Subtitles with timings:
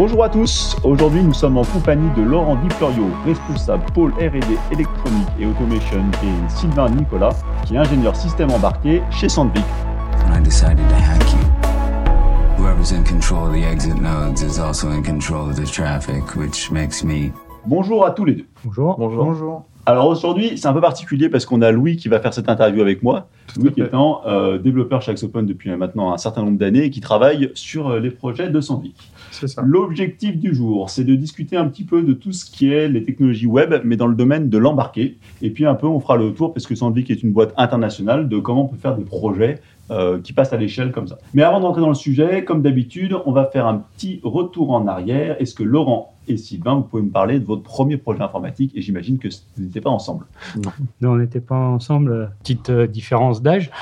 [0.00, 4.56] Bonjour à tous, aujourd'hui nous sommes en compagnie de Laurent Di Florio, responsable pôle R&D
[4.70, 7.34] électronique et automation et Sylvain Nicolas,
[7.66, 9.64] qui est ingénieur système embarqué chez Sandvik.
[10.32, 12.62] I decided to hack you.
[12.62, 16.70] Whoever's in control of the exit nodes is also in control of the traffic, which
[16.70, 17.32] makes me
[17.66, 18.46] Bonjour à tous les deux.
[18.64, 18.96] Bonjour.
[18.96, 19.24] Bonjour.
[19.24, 19.64] Bonjour.
[19.84, 22.82] Alors aujourd'hui, c'est un peu particulier parce qu'on a Louis qui va faire cette interview
[22.82, 23.28] avec moi.
[23.56, 27.00] Louis qui étant euh, développeur chez Axopen depuis maintenant un certain nombre d'années et qui
[27.00, 28.96] travaille sur euh, les projets de Sandvik.
[29.62, 33.02] L'objectif du jour, c'est de discuter un petit peu de tout ce qui est les
[33.04, 35.18] technologies web, mais dans le domaine de l'embarqué.
[35.42, 38.28] Et puis un peu, on fera le tour, parce que Sandvik est une boîte internationale,
[38.28, 41.16] de comment on peut faire des projets euh, qui passent à l'échelle comme ça.
[41.32, 44.86] Mais avant d'entrer dans le sujet, comme d'habitude, on va faire un petit retour en
[44.86, 45.40] arrière.
[45.40, 48.70] Est-ce que Laurent et Sylvain, vous pouvez me parler de votre premier projet informatique?
[48.74, 50.26] Et j'imagine que vous n'étiez pas ensemble.
[51.00, 52.30] Non, on n'était pas ensemble.
[52.40, 53.70] Petite euh, différence d'âge.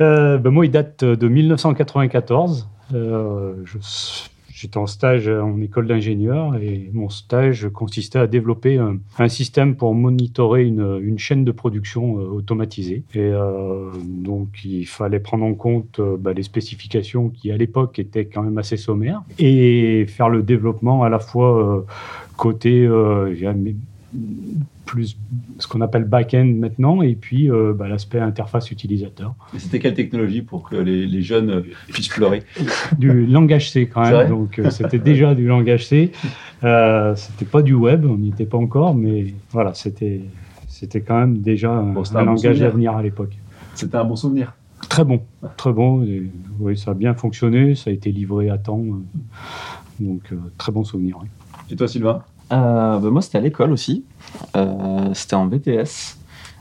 [0.00, 2.68] Euh, ben, moi, il date de 1994.
[2.94, 3.54] Euh,
[4.50, 9.94] J'étais en stage en école d'ingénieur et mon stage consistait à développer un, système pour
[9.94, 13.04] monitorer une, chaîne de production euh, automatisée.
[13.14, 18.24] Et euh, donc, il fallait prendre en compte bah, les spécifications qui, à l'époque, étaient
[18.24, 21.86] quand même assez sommaires et faire le développement à la fois
[22.36, 22.88] côté
[24.96, 25.16] mais- plus
[25.58, 29.34] ce qu'on appelle back-end maintenant, et puis euh, bah, l'aspect interface utilisateur.
[29.54, 32.42] Et c'était quelle technologie pour que les, les jeunes euh, puissent pleurer?
[32.98, 36.12] Du langage C quand même, donc euh, c'était déjà du langage C.
[36.64, 40.22] Euh, c'était pas du web, on n'y était pas encore, mais voilà, c'était
[40.68, 43.36] c'était quand même déjà un, Bon, c'était un un bon langage d'avenir à l'époque.
[43.74, 44.54] C'était un bon souvenir.
[44.88, 45.20] Très bon,
[45.56, 46.04] très bon.
[46.04, 46.30] et,
[46.60, 48.82] oui, ça a bien fonctionné, ça a été livré à temps,
[50.00, 51.18] donc très bon souvenir.
[51.22, 51.28] oui.
[51.70, 52.22] Et toi, Sylvain?
[52.56, 54.04] Bah, moi, c'était à l'école aussi.
[54.56, 56.16] Euh, c'était en BTS.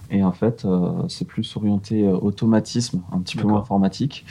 [0.09, 4.25] Et en fait, euh, c'est plus orienté euh, automatisme, un petit peu moins informatique.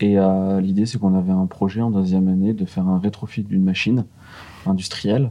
[0.00, 3.44] Et euh, l'idée, c'est qu'on avait un projet en deuxième année de faire un rétrofit
[3.44, 4.04] d'une machine
[4.66, 5.30] industrielle.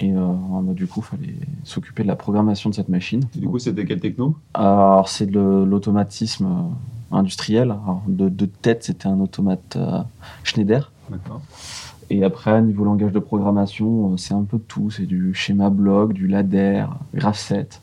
[0.00, 0.26] Et euh,
[0.62, 1.34] bah, du coup, il fallait
[1.64, 3.22] s'occuper de la programmation de cette machine.
[3.36, 4.36] Et Du coup, c'était quelle techno?
[4.52, 7.70] Alors, c'est de l'automatisme euh, industriel.
[7.70, 10.00] Alors, de, de tête, c'était un automate euh,
[10.44, 10.92] Schneider.
[11.10, 11.40] D'accord.
[12.10, 14.90] Et après, niveau langage de programmation, euh, c'est un peu tout.
[14.90, 17.80] C'est du schéma bloc, du ladder, graph7,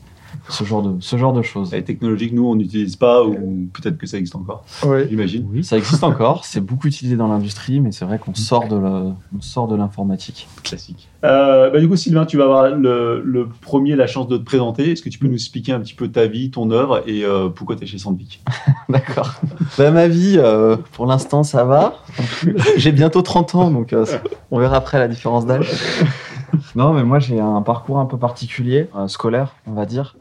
[0.49, 1.71] ce genre de, ce genre de choses.
[1.71, 4.99] Les technologies que nous, on n'utilise pas, ou peut-être que ça existe encore, Oui.
[5.09, 5.47] j'imagine.
[5.51, 5.63] Oui.
[5.63, 9.15] Ça existe encore, c'est beaucoup utilisé dans l'industrie, mais c'est vrai qu'on sort de la-
[9.35, 10.47] on sort de l'informatique.
[10.63, 11.07] Classique.
[11.23, 14.43] Euh, bah, du coup, Sylvain, tu vas avoir le, le premier la chance de te
[14.43, 14.91] présenter.
[14.91, 17.49] Est-ce que tu peux nous expliquer un petit peu ta vie, ton œuvre et euh,
[17.49, 18.43] pourquoi tu es chez Sandvik?
[18.89, 19.33] D'accord.
[19.77, 21.95] Bah, ma vie, euh, pour l'instant, ça va.
[22.77, 24.05] J'ai bientôt 30 ans, donc euh,
[24.51, 25.69] on verra après la différence d'âge.
[26.75, 30.15] Non, mais moi, j'ai un parcours un peu particulier, euh, scolaire, on va dire.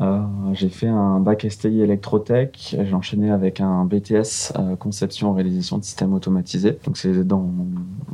[0.00, 0.20] Euh,
[0.54, 5.84] j'ai fait un bac STI électrotech, j'ai enchaîné avec un BTS euh, conception réalisation de
[5.84, 6.78] systèmes automatisés.
[6.84, 7.48] Donc c'est dans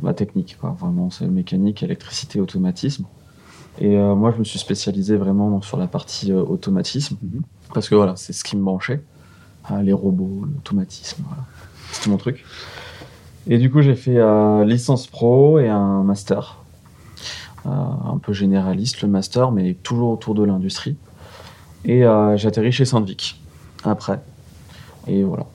[0.03, 0.75] la technique, quoi.
[0.79, 3.05] Vraiment, c'est mécanique, électricité, automatisme.
[3.79, 7.41] Et euh, moi, je me suis spécialisé vraiment sur la partie automatisme, Mhm.
[7.73, 9.01] parce que voilà, c'est ce qui me branchait.
[9.65, 11.43] Ah, les robots, l'automatisme, voilà.
[11.91, 12.43] C'était mon truc.
[13.47, 14.19] Et du coup, j'ai fait
[14.65, 16.57] licence pro et un master.
[17.65, 20.95] Euh, un peu généraliste, le master, mais toujours autour de l'industrie.
[21.85, 23.39] Et euh, j'ai atterri chez Sandvik
[23.83, 24.19] après.
[25.07, 25.45] Et voilà.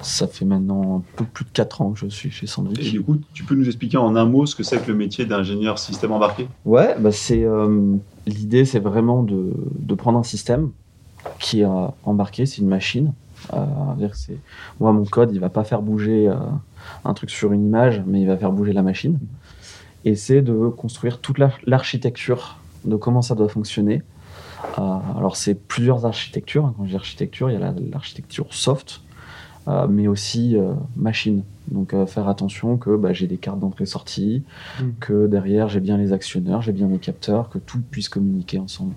[0.00, 2.90] Ça fait maintenant un peu plus de 4 ans que je suis chez Et Sandvik.
[2.90, 5.26] du coup, tu peux nous expliquer en un mot ce que c'est que le métier
[5.26, 6.48] d'ingénieur système embarqué?
[6.64, 7.94] Ouais, bah c'est euh,
[8.26, 10.70] l'idée, c'est vraiment de, de prendre un système
[11.40, 13.12] qui est euh, embarqué, c'est une machine.
[13.52, 14.38] Euh, c'est
[14.80, 16.32] moi mon code, il va pas faire bouger
[17.04, 19.18] un truc sur une image, mais il va faire bouger la machine.
[20.04, 24.02] Et c'est de construire toute la- l'architecture de comment ça doit fonctionner.
[24.78, 24.82] Euh,
[25.18, 26.72] alors c'est plusieurs architectures.
[26.76, 29.00] Quand je dis architecture, il y a la- l'architecture soft,
[29.68, 31.42] euh, mais aussi euh, machine.
[31.68, 34.42] Donc euh, faire attention que bah, j'ai des cartes d'entrée-sortie,
[34.80, 34.84] Mm.
[35.00, 38.94] que derrière j'ai bien les actionneurs, j'ai bien mes capteurs, que tout puisse communiquer ensemble.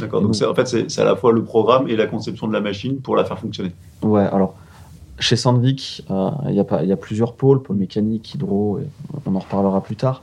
[0.00, 0.20] D'accord.
[0.20, 2.52] Donc, donc- c'est- en fait, c'est à la fois le programme et la conception de
[2.52, 3.72] la machine pour la faire fonctionner.
[4.02, 4.54] Ouais, alors
[5.20, 8.86] chez Sandvik, euh, il y, a y plusieurs pôles, pôle mécanique, hydro, et
[9.26, 10.22] on en reparlera plus tard.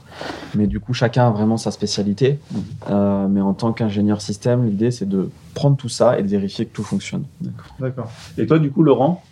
[0.54, 2.38] Mais du coup, chacun a vraiment sa spécialité.
[2.50, 2.62] Mhm.
[2.90, 6.66] Euh, mais en tant qu'ingénieur système, l'idée c'est de prendre tout ça et de vérifier
[6.66, 7.24] que tout fonctionne.
[7.78, 8.10] D'accord.
[8.36, 9.22] Et toi, du coup, Laurent,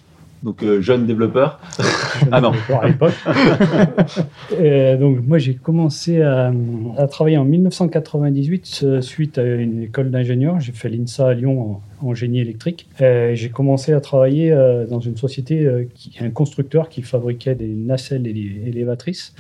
[0.43, 1.59] donc euh, jeune développeur?
[2.33, 2.53] Ah non.
[2.81, 3.13] À l'époque.
[5.01, 6.51] Donc moi j'ai commencé à,
[6.97, 10.59] à travailler en 1998 euh, suite à une école d'ingénieur.
[10.59, 12.89] J'ai fait l'INSA à Lyon en génie électrique.
[13.01, 17.55] Euh, j'ai commencé à travailler euh, dans une société, euh, qui, un constructeur qui fabriquait
[17.55, 19.35] des nacelles élévatrices.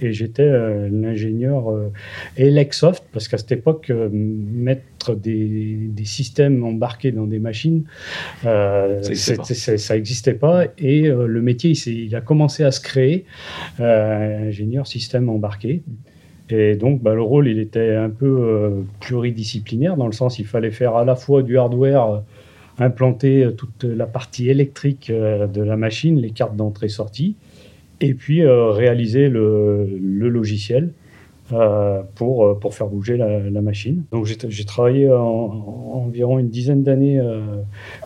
[0.00, 0.48] Et j'étais
[0.90, 1.72] l'ingénieur
[2.36, 7.84] Elecsoft, parce qu'à cette époque, mettre des, des systèmes embarqués dans des machines,
[8.44, 10.66] euh, Ça n'existait pas.
[10.78, 13.24] Et le métier, il, a commencé à se créer,
[13.78, 15.82] ingénieur système embarqué.
[16.52, 20.44] Et donc, bah, le rôle, il était un peu euh, pluridisciplinaire, dans le sens il
[20.44, 22.18] fallait faire à la fois du hardware, euh,
[22.78, 27.36] implanter euh, toute la partie électrique de la machine, les cartes d'entrée-sortie,
[28.00, 29.86] et puis réaliser le,
[30.28, 30.90] logiciel
[32.14, 34.02] pour, pour faire bouger la, machine.
[34.10, 37.20] Donc, j'ai travaillé en, en environ une dizaine d'années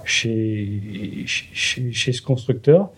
[0.04, 2.90] chez, chez, ce constructeur.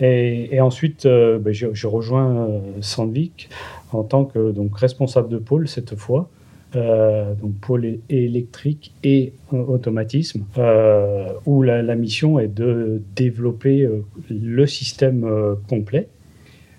[0.00, 2.48] Et, ensuite, ben, j'ai rejoint
[2.80, 3.50] Sandvik
[3.92, 6.28] en tant que donc, responsable de pôle cette fois.
[6.74, 14.66] Euh, donc pôle électrique et automatisme, euh, où la, mission est de développer euh, le
[14.66, 15.26] système
[15.68, 16.08] complet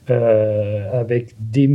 [0.10, 1.68] avec des,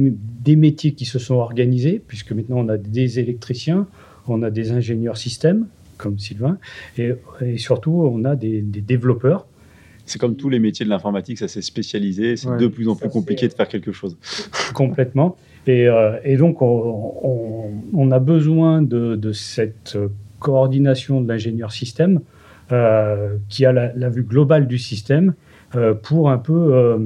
[0.56, 3.86] métiers qui se sont organisés, puisque maintenant on a des électriciens,
[4.28, 6.58] on a des ingénieurs systèmes, comme Sylvain,
[6.98, 7.14] et,
[7.56, 9.46] surtout on a des développeurs
[10.12, 12.94] C'est comme tous les métiers de l'informatique, ça s'est spécialisé, c'est Ouais, de plus en
[12.96, 14.18] plus compliqué de faire quelque chose.
[14.74, 15.36] complètement.
[15.66, 19.96] Et, euh, et donc, on, on- on a besoin de, de cette
[20.38, 22.20] coordination de l'ingénieur système
[22.72, 25.32] euh, qui a la, la vue globale du système
[25.76, 26.98] euh, pour un peu euh,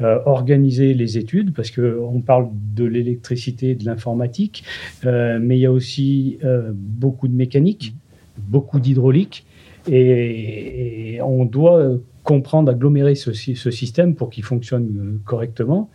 [0.00, 2.46] euh, organiser les études, parce qu'on parle
[2.76, 4.62] de l'électricité, de l'informatique,
[5.06, 7.96] euh, mais il y a aussi euh, beaucoup de mécanique,
[8.38, 9.44] beaucoup d'hydraulique,
[9.90, 15.90] et, et on doit comprendre, agglomérer ce, sy- ce système pour qu'il fonctionne euh, correctement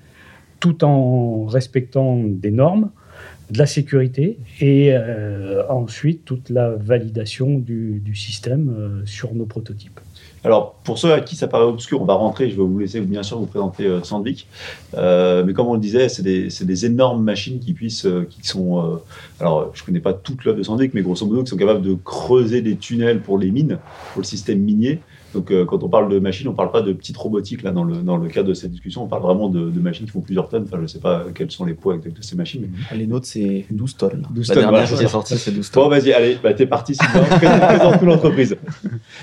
[0.60, 2.90] tout en respectant des normes,
[3.50, 10.00] de la sécurité et euh, ensuite toute la validation du, système euh, sur nos prototypes.
[10.44, 12.50] Alors, pour ceux à qui ça paraît obscur, on va rentrer.
[12.50, 14.48] Je vais vous laisser, bien sûr, vous présenter euh, Sandvik.
[14.94, 19.02] Mais comme on le disait, c'est des, énormes machines qui qui sont.
[19.40, 21.94] alors, je connais pas toute l'œuvre de Sandvik, mais grosso modo, qui sont capables de
[21.94, 23.80] creuser des tunnels pour les mines,
[24.14, 25.00] pour le système minier.
[25.36, 27.84] Donc, euh, quand on parle de machines, on parle pas de petites robotiques là dans
[27.84, 29.04] le, dans le cadre de cette discussion.
[29.04, 30.64] On parle vraiment de, de machines qui font plusieurs tonnes.
[30.66, 32.68] Enfin, je sais pas quels sont les poids exacts de ces machines.
[32.92, 34.28] mais- Les nôtres, c'est 12 tonnes.
[34.32, 35.84] 12 la tonnes, dernière qui est sortie, c'est 12 tonnes.
[35.84, 37.22] Bon, vas-y, allez, bah, t'es parti, Sylvain.
[37.38, 38.58] Présente- Présente-nous l'entreprise.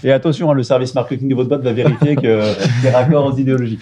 [0.04, 2.40] Et attention, hein, le service marketing de votre boîte va vérifier que
[2.82, 3.78] c'est raccord aux idéologies.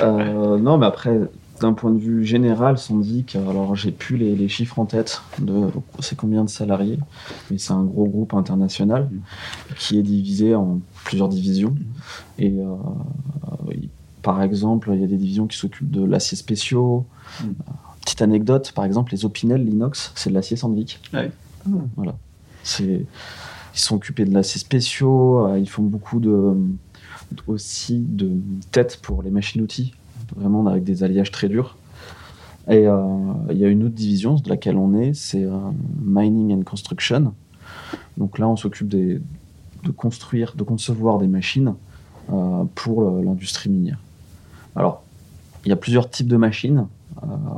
[0.00, 1.18] Euh, non, mais après,
[1.62, 5.68] d'un point de vue général, Sandvik, alors j'ai plus les, les chiffres en tête de
[6.00, 6.98] c'est combien de salariés,
[7.50, 9.08] mais c'est un gros groupe international
[9.78, 11.74] qui est divisé en plusieurs divisions.
[12.38, 12.74] Et euh,
[14.22, 17.06] par exemple, il y a des divisions qui s'occupent de l'acier spéciaux.
[17.42, 17.46] Mm.
[18.00, 21.00] Petite anecdote, par exemple, les Opinel, l'inox, c'est de l'acier Sandvik.
[21.14, 21.30] Ouais.
[21.96, 22.16] Voilà.
[22.64, 23.06] C'est,
[23.74, 26.56] ils sont occupés de l'acier spéciaux, euh, ils font beaucoup de,
[27.46, 28.32] aussi de
[28.72, 29.94] têtes pour les machines-outils,
[30.36, 31.76] vraiment avec des alliages très durs.
[32.68, 35.58] Et euh, il y a une autre division de laquelle on est, c'est euh,
[36.00, 37.34] Mining and Construction.
[38.16, 39.20] Donc là, on s'occupe de
[39.96, 41.74] construire, de concevoir des machines
[42.32, 43.98] euh, pour l'industrie minière.
[44.76, 45.02] Alors,
[45.64, 46.86] il y a plusieurs types de machines.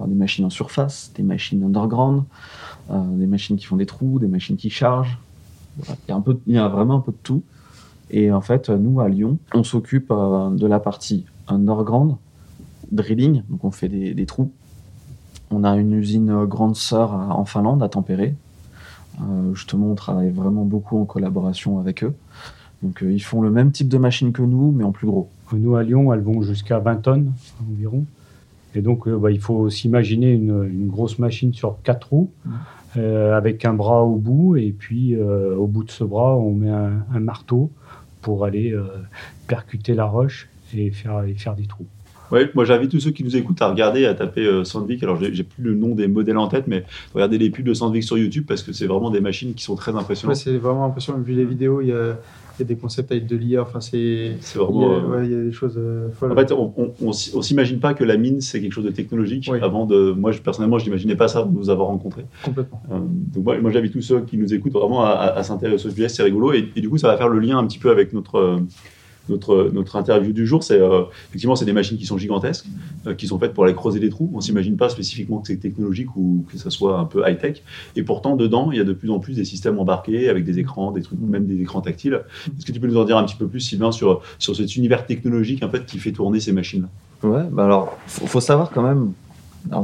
[0.08, 2.24] Des machines en surface, des machines underground,
[2.90, 5.16] des machines qui font des trous, des machines qui chargent.
[6.08, 7.42] Il, y a vraiment un peu de tout.
[8.10, 12.16] Et en fait, nous, à Lyon, on s'occupe de la partie underground,
[12.94, 14.50] drilling, donc on fait des, des trous.
[15.50, 18.34] On a une usine euh, grande sœur à- en Finlande, à Tempéré.
[19.20, 22.14] Euh, justement, on travaille vraiment beaucoup en collaboration avec eux.
[22.82, 25.28] Donc, euh, ils font le même type de machine que nous, mais en plus gros.
[25.52, 27.32] Nous, à Lyon, elles vont jusqu'à 20 tonnes
[27.70, 28.04] environ.
[28.74, 32.30] Et donc, euh, bah, il faut s'imaginer une, une grosse machine sur quatre roues,
[32.96, 34.56] euh, avec un bras au bout.
[34.56, 37.70] Et puis, au bout de ce bras, on met un, un marteau
[38.20, 38.74] pour aller
[39.46, 41.86] percuter la roche et faire, et faire des trous.
[42.34, 45.02] Ouais, moi j'invite tous ceux qui nous écoutent à regarder, à taper euh, Sandvik.
[45.04, 48.02] Alors j'ai plus le nom des modèles en tête, mais regardez les pubs de Sandvik
[48.02, 50.36] sur YouTube parce que c'est vraiment des machines qui sont très Ouais, impressionnantes.
[50.36, 51.20] c'est vraiment impressionnant.
[51.20, 52.16] Vu les vidéos, il y a,
[52.58, 53.62] il y a des concepts avec de l'IA.
[53.62, 54.32] Enfin, c'est.
[54.40, 54.90] c'est Il y, vraiment.
[54.90, 56.32] a, euh, ouais, il y a des choses euh, folles.
[56.32, 59.48] En fait, on, on, s'imagine pas que la mine c'est quelque chose de technologique.
[59.52, 59.58] Oui.
[59.62, 62.24] Avant de, moi je, personnellement, je n'imaginais pas ça avant de nous avoir rencontrés.
[62.44, 62.82] Complètement.
[62.90, 62.98] Euh,
[63.34, 65.90] donc moi, moi, j'invite tous ceux qui nous écoutent vraiment à, à- à s'intéresser au
[65.90, 66.52] sujet, c'est rigolo.
[66.52, 68.56] Et, et du coup, ça va faire le lien un petit peu avec notre, euh,
[69.28, 70.62] notre, interview du jour.
[70.62, 72.66] C'est euh, effectivement, c'est des machines qui sont gigantesques,
[73.06, 74.30] euh, qui sont faites pour aller creuser des trous.
[74.34, 77.62] On s'imagine pas spécifiquement que c'est technologique ou que ça soit un peu high tech.
[77.96, 80.58] Et pourtant, dedans, il y a de plus en plus des systèmes embarqués avec des
[80.58, 82.22] écrans, des trucs, même des écrans tactiles.
[82.58, 84.76] Est-ce que tu peux nous en dire un petit peu plus, Sylvain, sur, sur cet
[84.76, 86.88] univers technologique en fait qui fait tourner ces machines
[87.22, 89.12] Ouais, bah alors, faut, faut savoir quand même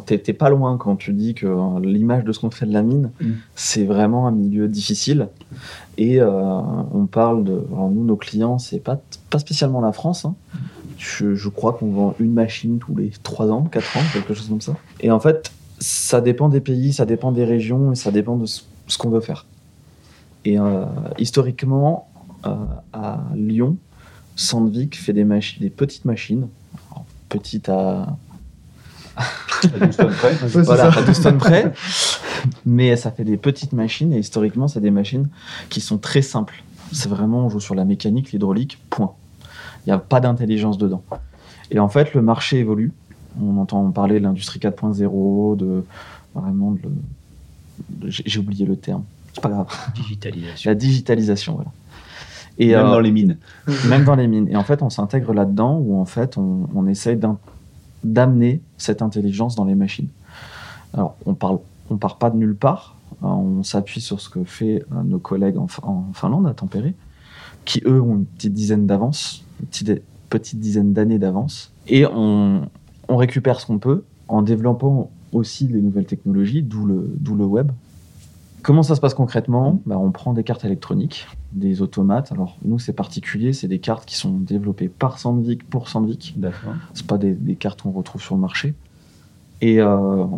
[0.07, 2.73] t'es t'es pas loin quand tu dis que euh, l'image de ce qu'on fait de
[2.73, 3.31] la mine, Mm.
[3.55, 5.29] c'est vraiment un milieu difficile.
[5.99, 6.31] Et euh,
[6.93, 7.63] on parle de.
[7.73, 10.25] Alors, nous, nos clients, c'est pas, pas spécialement la France.
[10.25, 10.35] hein.
[10.99, 14.49] Je, je crois qu'on vend une machine tous les 3 ans, 4 ans, quelque chose
[14.49, 14.77] comme ça.
[15.01, 18.45] Et en fait, ça dépend des pays, ça dépend des régions et ça dépend de
[18.45, 19.47] ce, ce qu'on veut faire.
[20.45, 20.85] Et euh,
[21.19, 22.09] historiquement,
[22.47, 22.55] euh,
[22.93, 23.77] à Lyon,
[24.37, 25.25] Sandvik fait des,
[25.61, 26.49] des petites machines.
[27.31, 28.17] Petites à,
[29.65, 30.31] À Houston près.
[30.31, 31.73] Ouais, c'est voilà, à 12 tonnes près.
[32.67, 35.29] Mais ça fait des petites machines et historiquement, c'est des machines
[35.69, 36.63] qui sont très simples.
[36.93, 39.13] C'est vraiment, on joue sur la mécanique, l'hydraulique, point.
[39.87, 41.03] Il n'y a pas d'intelligence dedans.
[41.71, 42.93] Et en fait, le marché évolue.
[43.41, 45.85] On entend parler de l'industrie 4.0, de
[46.35, 46.81] vraiment de.
[48.09, 49.05] J'ai oublié le terme.
[49.33, 49.67] C'est pas grave.
[49.95, 50.71] Digitalisation.
[50.71, 51.71] La digitalisation, voilà.
[52.59, 53.37] Et Même euh, dans les mines.
[53.89, 54.49] même dans les mines.
[54.49, 57.17] Et en fait, on s'intègre là-dedans où en fait, on, on essaye
[58.05, 60.09] d'amener cette intelligence dans les machines.
[60.95, 61.59] Alors, on parle,
[61.91, 62.97] on part pas de nulle part.
[63.23, 66.55] Euh, On s'appuie sur ce que fait euh, nos collègues en, Fin- en Finlande, à
[66.55, 66.95] Tempéré,
[67.65, 71.73] qui eux ont une petite dizaine d'avance, une petite, dizaine d'années d'avance.
[71.87, 72.69] Et on,
[73.09, 77.45] on récupère ce qu'on peut en développant aussi les nouvelles technologies, d'où le, d'où le
[77.45, 77.71] web.
[78.63, 82.33] Comment ça se passe concrètement Bah, On prend des cartes électroniques, des automates.
[82.33, 86.35] Alors nous, c'est particulier, c'est des cartes qui sont développées par Sandvik pour Sandvik.
[86.37, 86.75] D'accord.
[86.95, 88.75] C'est pas des, des cartes qu'on retrouve sur le marché.
[89.61, 89.97] Et euh,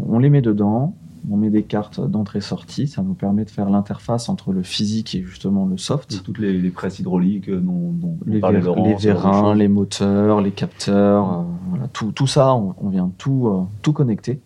[0.09, 0.95] on les met dedans.
[1.31, 2.88] On met des cartes d'entrée-sortie.
[2.88, 6.21] Ça nous permet de faire l'interface entre le physique et justement le soft.
[6.25, 9.69] Toutes les, les presses hydrauliques euh, dont, dont Les, ver- Laurent, les ce vérins, les
[9.69, 14.41] moteurs, les capteurs, euh, voilà, tout, tout ça, on, on vient tout, euh, tout connecter.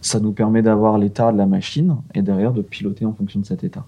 [0.00, 3.46] Ça nous permet d'avoir l'état de la machine et derrière de piloter en fonction de
[3.46, 3.84] cet état.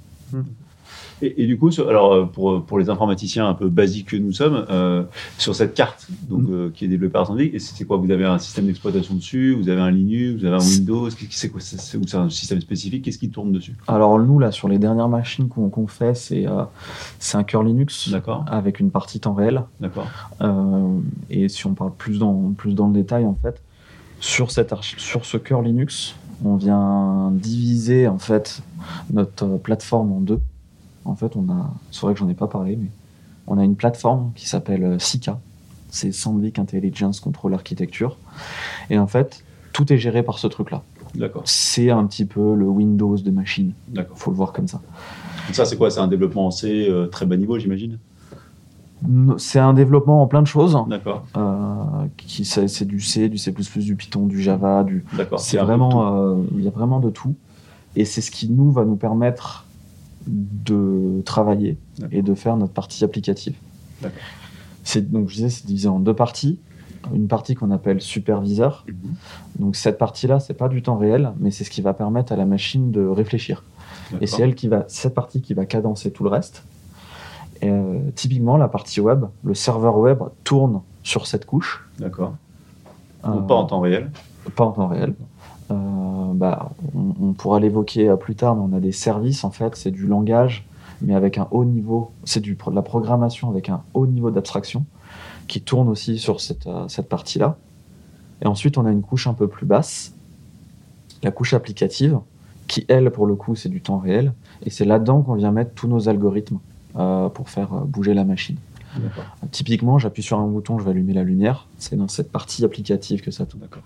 [1.24, 4.16] Et, et du coup, sur- alors euh, pour, pour les informaticiens un peu basiques que
[4.16, 5.04] nous sommes, euh,
[5.38, 7.96] sur cette carte donc, euh, qui est développée par Sandvik, et c'est quoi?
[7.96, 11.48] Vous avez un système d'exploitation dessus Vous avez un Linux Vous avez un Windows C'est
[11.48, 11.60] quoi?
[11.60, 13.76] C'est- c'est- Ou c'est un système spécifique Qu'est-ce qui tourne dessus?
[13.86, 16.64] Alors nous, là, sur les dernières machines qu'on fait, c'est euh,
[17.20, 19.62] c'est un cœur Linux D'accord, avec une partie temps réel.
[19.80, 20.08] d'accord,
[20.40, 20.98] Euh,
[21.30, 23.62] et si on parle plus dans, plus dans le détail, en fait,
[24.22, 26.14] sur, cette sur ce cœur Linux,
[26.44, 28.62] on vient diviser en fait
[29.12, 30.40] notre euh, plateforme en deux.
[31.04, 32.88] En fait, on a, c'est vrai que j'en ai pas parlé, mais
[33.48, 35.40] on a une plateforme qui s'appelle euh, SICA.
[35.90, 38.16] C'est Sandvik Intelligence Control Architecture.
[38.88, 40.82] Et en fait, tout est géré par ce truc-là.
[41.14, 43.72] d'accord, C'est un petit peu le Windows de machine.
[43.88, 44.16] d'accord.
[44.16, 44.80] Faut le voir comme ça.
[45.46, 45.90] Donc ça, c'est quoi?
[45.90, 47.98] C'est un développement en C euh, très bas niveau, j'imagine?
[49.38, 50.78] C'est un développement en plein de choses.
[50.88, 55.04] D'accord, Euh, qui c'est du C, du C++, du Python, du Java, du.
[55.16, 55.40] d'accord.
[55.40, 57.34] C'est vraiment, euh, il y a vraiment de tout,
[57.96, 59.66] et c'est ce qui nous va nous permettre
[60.26, 61.78] de travailler
[62.12, 63.54] et de faire notre partie applicative.
[64.00, 64.18] D'accord.
[64.84, 66.58] C'est donc je disais c'est divisé en deux parties.
[67.12, 68.84] Une partie qu'on appelle superviseur.
[68.86, 68.94] Mhm.
[69.58, 72.36] Donc cette partie-là, c'est pas du temps réel, mais c'est ce qui va permettre à
[72.36, 73.64] la machine de réfléchir.
[74.20, 76.64] Et c'est elle qui va, cette partie qui va cadencer tout le reste.
[77.62, 81.88] Et, euh, typiquement, la partie web, le serveur web tourne sur cette couche.
[81.98, 82.34] D'accord.
[83.24, 84.10] Euh, Donc pas en temps réel.
[84.56, 85.14] pas en temps réel.
[85.70, 85.74] Euh,
[86.34, 89.92] bah, on, on pourra l'évoquer plus tard, mais on a des services, en fait, c'est
[89.92, 90.66] du langage,
[91.00, 94.84] mais avec un haut niveau, c'est de la programmation avec un haut niveau d'abstraction,
[95.46, 97.56] qui tourne aussi sur cette, cette partie-là.
[98.42, 100.14] Et ensuite, on a une couche un peu plus basse,
[101.22, 102.18] la couche applicative,
[102.66, 104.32] qui, elle, pour le coup, c'est du temps réel,
[104.66, 106.58] et c'est là-dedans qu'on vient mettre tous nos algorithmes
[107.28, 108.56] pour faire euh, bouger la machine.
[109.50, 111.66] Typiquement, j'appuie sur un bouton, je vais allumer la lumière.
[111.78, 113.62] C'est dans cette partie applicative que ça tourne.
[113.62, 113.82] D'accord.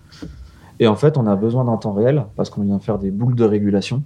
[0.80, 3.36] Et en fait, on a besoin d'un temps réel parce qu'on vient faire des boucles
[3.36, 4.02] de régulation.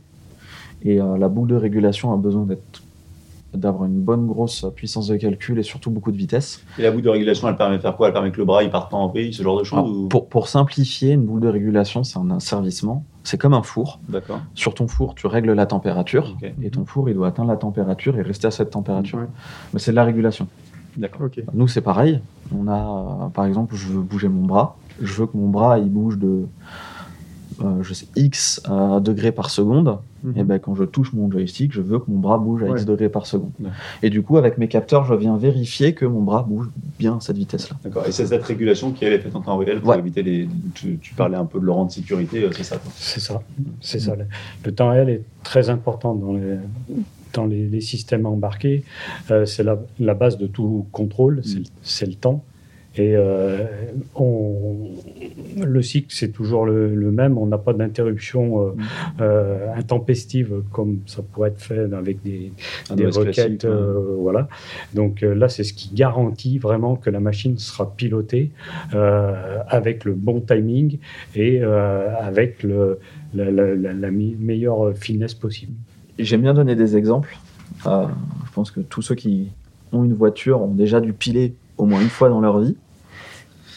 [0.83, 2.83] Et euh, la boucle de régulation a besoin d'être
[3.55, 6.63] d'avoir une bonne grosse puissance de calcul et surtout beaucoup de vitesse.
[6.79, 8.09] Et la boucle de régulation, elle permet de faire quoi?
[8.09, 10.09] Elle permet que le bras il parte en vrille, ce genre de choses Alors, ou-
[10.09, 13.05] pour, pour simplifier, une boucle de régulation, c'est un asservissement.
[13.25, 14.01] C'est comme un four.
[14.09, 14.41] D'accord.
[14.55, 16.37] Sur ton four, tu règles la température.
[16.63, 19.19] Et ton four, il doit atteindre la température et rester à cette température.
[19.73, 20.47] Mais c'est de la régulation.
[20.97, 21.23] D'accord.
[21.27, 21.43] Ok.
[21.53, 22.21] Nous, c'est pareil.
[22.57, 24.77] On a, euh, par exemple, je veux bouger mon bras.
[25.01, 26.47] Je veux que mon bras, il bouge de,
[27.63, 29.99] euh, je sais, X euh, degrés par seconde.
[30.23, 30.33] Mhm.
[30.37, 32.85] Et ben, quand je touche mon joystick, je veux que mon bras bouge à X
[32.85, 33.53] degrés par seconde.
[33.61, 33.71] Ouais.
[34.03, 37.21] Et du coup, avec mes capteurs, je viens vérifier que mon bras bouge bien à
[37.21, 37.77] cette vitesse-là.
[37.85, 38.05] D'accord.
[38.07, 39.99] Et c'est cette régulation qui elle, est faite en temps réel pour Ouais.
[39.99, 40.49] éviter les.
[40.75, 42.81] Tu, tu parlais un peu de Laurent de sécurité, euh, c'est ça.
[42.97, 43.43] C'est ça.
[43.81, 44.15] C'est ça.
[44.65, 46.57] Le, temps réel est très important dans les,
[47.33, 48.85] dans les, les systèmes embarqués.
[49.31, 52.45] Euh, c'est la, la base de tout contrôle, c'est le- c'est le temps.
[52.97, 53.67] Et euh,
[54.17, 54.91] on,
[55.63, 57.39] Le cycle, c'est toujours le, le même.
[57.39, 58.71] On n'a pas d'interruption euh,
[59.21, 62.53] euh, intempestive comme ça pourrait être fait avec des,
[62.91, 63.65] requêtes.
[63.67, 64.49] voilà.
[64.95, 68.51] Donc là, c'est ce qui garantit vraiment que la machine sera pilotée
[68.93, 70.99] avec le bon timing
[71.37, 72.99] et avec le,
[73.35, 75.73] la, la- la- la mi- meilleure finesse possible.
[76.19, 77.37] J'aime bien donner des exemples.
[77.87, 78.07] Euh,
[78.47, 79.49] je pense que tous ceux qui
[79.93, 82.77] ont une voiture ont déjà dû piler au moins une fois dans leur vie.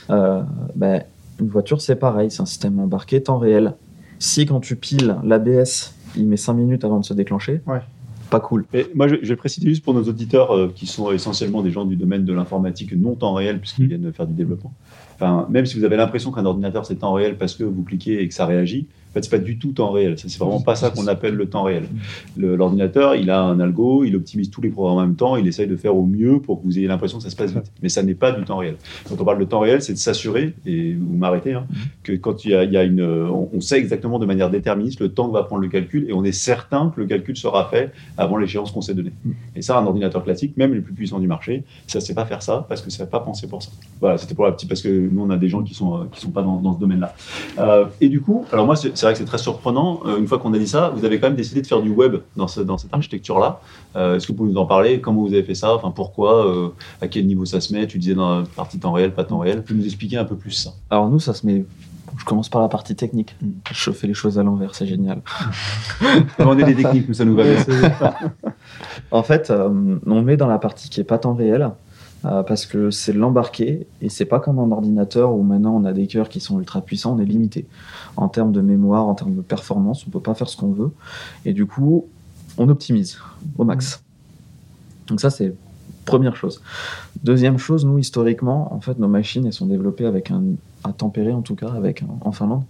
[0.09, 0.41] Euh,
[0.75, 1.03] ben,
[1.39, 3.73] une voiture, c'est pareil, c'est un système embarqué temps réel.
[4.19, 7.81] Si quand tu piles, l'ABS, il met 5 minutes avant de se déclencher, Ouais.
[8.29, 8.65] pas cool.
[8.73, 11.71] Et moi, je, je vais préciser juste pour nos auditeurs euh, qui sont essentiellement des
[11.71, 13.89] gens du domaine de l'informatique non temps réel, puisqu'ils Mm.
[13.89, 14.73] viennent de faire du développement.
[15.15, 18.21] Enfin, même si vous avez l'impression qu'un ordinateur c'est temps réel parce que vous cliquez
[18.21, 20.15] et que ça réagit, en fait, c'est pas du tout temps réel.
[20.17, 21.83] C'est vraiment pas ça qu'on appelle le temps réel.
[22.35, 25.45] Le- L'ordinateur, il a un algo, il optimise tous les programmes en même temps, il
[25.47, 27.71] essaye de faire au mieux pour que vous ayez l'impression que ça se passe vite.
[27.83, 28.75] Mais ça n'est pas du temps réel.
[29.07, 31.65] Quand on parle de temps réel, c'est de s'assurer, et vous m'arrêtez, hein,
[32.01, 34.49] que quand il y a, il y a une, on, on sait exactement de manière
[34.49, 37.37] déterministe le temps que va prendre le calcul, et on est certain que le calcul
[37.37, 39.13] sera fait avant l'échéance qu'on s'est donnée.
[39.55, 42.25] Et ça, un ordinateur classique, même les plus puissants du marché, ça ne sait pas
[42.25, 43.69] faire ça parce que ça n'a pas pensé pour ça.
[43.99, 46.03] Voilà, c'était pour la petite, parce que nous, on a des gens qui sont, euh,
[46.11, 47.13] qui sont pas dans, dans ce domaine-là.
[47.59, 49.99] Euh, et du coup, alors moi, c'est c'est vrai que c'est très surprenant.
[50.05, 51.89] euh, une fois qu'on a dit ça, vous avez quand même décidé de faire du
[51.89, 53.59] web dans, ce- dans cette architecture-là.
[53.97, 55.01] Euh, Est-ce que vous pouvez nous en parler?
[55.01, 55.75] Comment vous avez fait ça?
[55.75, 56.47] Enfin, pourquoi?
[56.47, 56.69] Euh,
[57.01, 57.85] À quel niveau ça se met?
[57.85, 59.57] Tu disais dans la partie temps réel, pas temps réel.
[59.57, 60.71] Vous pouvez nous expliquer un peu plus ça?
[60.89, 61.65] Alors nous, ça se met...
[62.17, 63.35] Je commence par la partie technique.
[63.71, 65.21] Je fais les choses à l'envers, c'est génial.
[66.39, 67.55] On est des techniques, nous, ça nous va bien.
[69.11, 69.69] En fait, euh,
[70.05, 71.69] on met dans la partie qui est pas temps réel
[72.25, 75.93] euh, parce que c'est l'embarqué et c'est pas comme un ordinateur où maintenant on a
[75.93, 77.65] des cœurs qui sont ultra puissants, on est limité
[78.17, 80.91] en termes de mémoire, en termes de performance, on peut pas faire ce qu'on veut
[81.45, 82.07] et du coup
[82.57, 83.17] on optimise
[83.57, 84.03] au max.
[85.07, 85.53] Donc ça c'est
[86.05, 86.61] première chose.
[87.23, 90.43] Deuxième chose, nous historiquement, en fait, nos machines elles sont développées avec un
[90.83, 92.63] à tempérer en tout cas avec en Finlande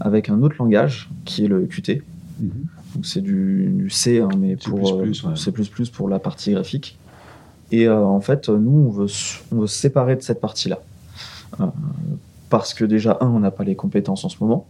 [0.00, 2.02] avec un autre langage qui est le Qt.
[2.40, 5.36] Donc c'est du, du C, hein, mais C++, pour euh, ouais.
[5.36, 5.52] C++
[5.92, 6.98] pour la partie graphique.
[7.70, 9.06] Et euh, en fait, nous, on veut,
[9.52, 10.80] on veut se séparer de cette partie-là.
[11.60, 11.66] Euh,
[12.52, 14.66] parce que déjà, un, on n'a pas les compétences en ce moment.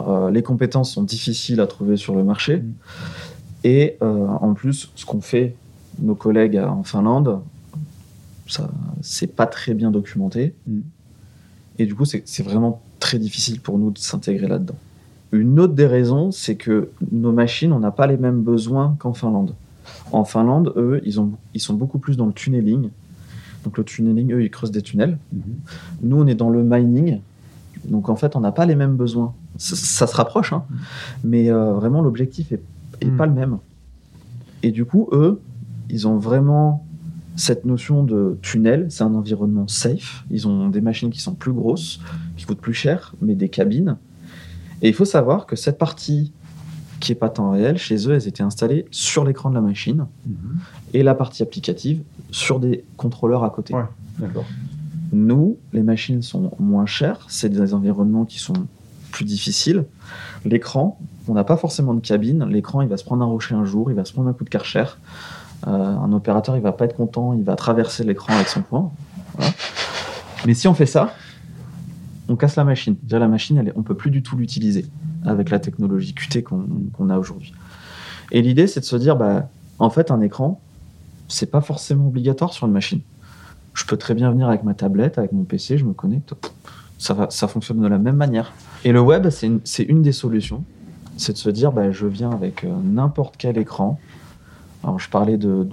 [0.00, 2.58] Euh, les compétences sont difficiles à trouver sur le marché.
[2.58, 2.72] Mm.
[3.64, 5.56] Et euh, en plus, ce qu'ont fait
[5.98, 7.40] nos collègues en Finlande,
[8.46, 8.70] ça,
[9.00, 10.54] c'est pas très bien documenté.
[10.68, 10.80] Mm.
[11.80, 14.76] Et du coup, c'est c'est vraiment très difficile pour nous de s'intégrer là-dedans.
[15.32, 19.14] Une autre des raisons, c'est que nos machines, on n'a pas les mêmes besoins qu'en
[19.14, 19.56] Finlande.
[20.12, 22.90] En Finlande, eux, ils, ont, ils sont beaucoup plus dans le tunneling.
[23.64, 25.18] Donc le tunneling, eux, ils creusent des tunnels.
[26.02, 27.20] Nous, on est dans le mining.
[27.86, 29.34] Donc en fait, on n'a pas les mêmes besoins.
[29.56, 30.64] Ça, ça se rapproche, hein.
[31.22, 32.62] mais euh, vraiment, l'objectif est,
[33.00, 33.16] est Mm.
[33.16, 33.58] pas le même.
[34.62, 35.40] Et du coup, eux,
[35.90, 36.84] ils ont vraiment
[37.36, 38.86] cette notion de tunnel.
[38.90, 40.24] C'est un environnement safe.
[40.30, 42.00] Ils ont des machines qui sont plus grosses,
[42.36, 43.96] qui coûtent plus cher, mais des cabines.
[44.82, 46.32] Et il faut savoir que cette partie
[47.04, 50.06] qui est pas temps réel, chez eux, elles étaient installées sur l'écran de la machine
[50.92, 53.74] et la partie applicative sur des contrôleurs à côté.
[53.74, 53.84] Ouais.
[54.18, 54.44] D'accord.
[55.12, 58.54] Nous, les machines sont moins chères, c'est des environnements qui sont
[59.12, 59.84] plus difficiles.
[60.44, 62.44] L'écran, on n'a pas forcément de cabine.
[62.46, 64.44] L'écran, il va se prendre un rocher un jour, il va se prendre un coup
[64.44, 64.84] de karcher.
[65.66, 68.92] Euh, un opérateur, il va pas être content, il va traverser l'écran avec son poing.
[69.36, 69.52] Voilà.
[70.46, 71.12] Mais si on fait ça,
[72.28, 72.96] on casse la machine.
[73.02, 74.86] Déjà, la machine, elle on peut plus du tout l'utiliser
[75.24, 77.52] avec la technologie Qt qu'on a aujourd'hui.
[78.32, 80.60] Et l'idée, c'est de se dire, bah, en fait, un écran,
[81.28, 83.00] c'est pas forcément obligatoire sur une machine.
[83.74, 86.34] Je peux très bien venir avec ma tablette, avec mon PC, je me connecte,
[86.98, 88.52] ça, fonctionne de la même manière.
[88.84, 90.64] Et le web, c'est une, des solutions.
[91.16, 93.98] C'est de se dire, bah, je viens avec euh, n'importe quel écran.
[94.82, 95.66] Alors, je parlais de,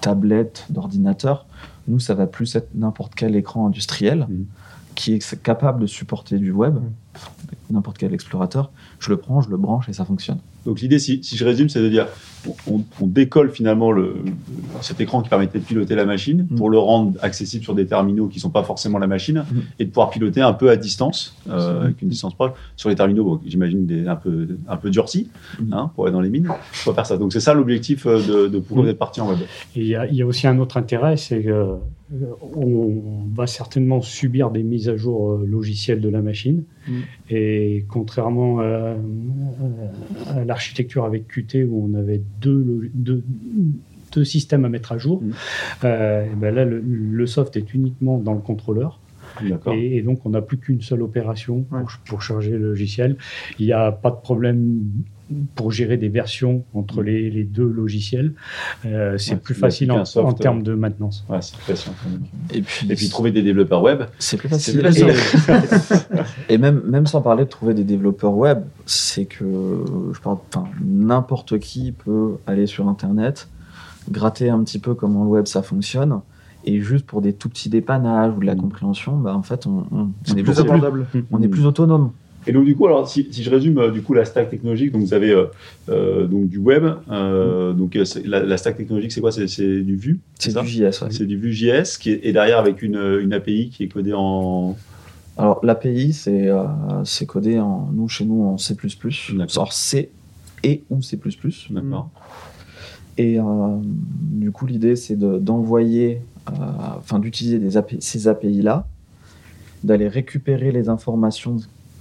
[0.00, 1.46] tablette, d'ordinateur.
[1.86, 4.46] Nous, ça va plus être n'importe quel écran industriel Mhm.
[4.98, 6.74] Qui est capable de supporter du web,
[7.70, 8.70] n'importe quel explorateur.
[8.98, 10.38] Je le prends, je le branche et ça fonctionne.
[10.66, 12.06] Donc l'idée, si, si je résume, c'est de dire,
[12.66, 14.16] on, on décolle finalement le,
[14.80, 16.56] cet écran qui permettait de piloter la machine Mm.
[16.56, 19.58] pour le rendre accessible sur des terminaux qui ne sont pas forcément la machine Mm.
[19.78, 22.96] et de pouvoir piloter un peu à distance, euh, avec une distance proche, sur les
[22.96, 25.28] terminaux, bon, j'imagine des- un peu, un peu durcis,
[25.60, 25.72] Mm.
[25.74, 26.48] hein, pour aller dans les mines,
[26.84, 27.16] pour faire ça.
[27.18, 29.38] Donc c'est ça l'objectif euh, de, de pouvoir être parti en web.
[29.76, 31.46] Il y, a- il y a aussi un autre intérêt, c'est
[32.52, 36.64] qu'on va certainement subir des mises à jour euh, logicielles de la machine.
[36.86, 36.92] Mm.
[37.30, 38.96] Et contrairement à,
[40.28, 43.22] à l'architecture avec Qt où on avait deux, deux,
[44.12, 45.30] deux systèmes à mettre à jour, Mm.
[45.84, 49.00] euh, ben là le, le soft est uniquement dans le contrôleur.
[49.72, 51.80] Et, et donc, on n'a plus qu'une seule opération Ouais.
[51.80, 53.16] pour, pour charger le logiciel.
[53.58, 54.82] Il n'y a pas de problème
[55.54, 58.32] pour gérer des versions entre les, les deux logiciels.
[58.86, 61.26] Euh, c'est Ouais, plus facile en, qu'un soft, en termes de maintenance.
[61.28, 61.90] Ouais, c'est.
[62.54, 64.04] Et puis, Et puis trouver des développeurs web.
[64.18, 64.78] c'est plus facile.
[64.80, 65.02] plus
[66.48, 69.44] Et, et même, même sans parler de trouver des développeurs web, c'est que
[70.14, 70.38] je parle,
[70.82, 73.48] n'importe qui peut aller sur Internet,
[74.10, 76.20] gratter un petit peu comment le web ça fonctionne,
[76.68, 78.60] et juste pour des tout petits dépannages ou de la Mm.
[78.60, 81.06] compréhension, bah, en fait, on, on- on C'est est plus beaucoup plus, abordable.
[81.30, 82.10] on est plus autonome.
[82.46, 84.92] Et donc du coup, alors si, si je résume euh, du coup la stack technologique,
[84.92, 85.46] donc vous avez euh,
[85.90, 89.32] euh, donc du web, euh, donc c'est- la, la stack technologique c'est quoi?
[89.32, 91.02] C'est c'est du Vue, C'est du JS.
[91.02, 91.10] ouais.
[91.10, 94.76] C'est du Vue.js qui est, et derrière avec une, une API qui est codée en
[95.36, 96.62] Alors l'API, c'est euh,
[97.04, 99.46] c'est codé en nous chez nous en C++, D'accord.
[99.56, 100.10] alors C
[100.64, 101.18] et ou C++.
[101.70, 102.08] d'accord.
[103.18, 103.42] Et euh,
[103.82, 106.37] du coup, l'idée, c'est de- d'envoyer, euh,
[106.98, 108.86] enfin d'utiliser des API ces API-là,
[109.84, 111.56] d'aller récupérer les informations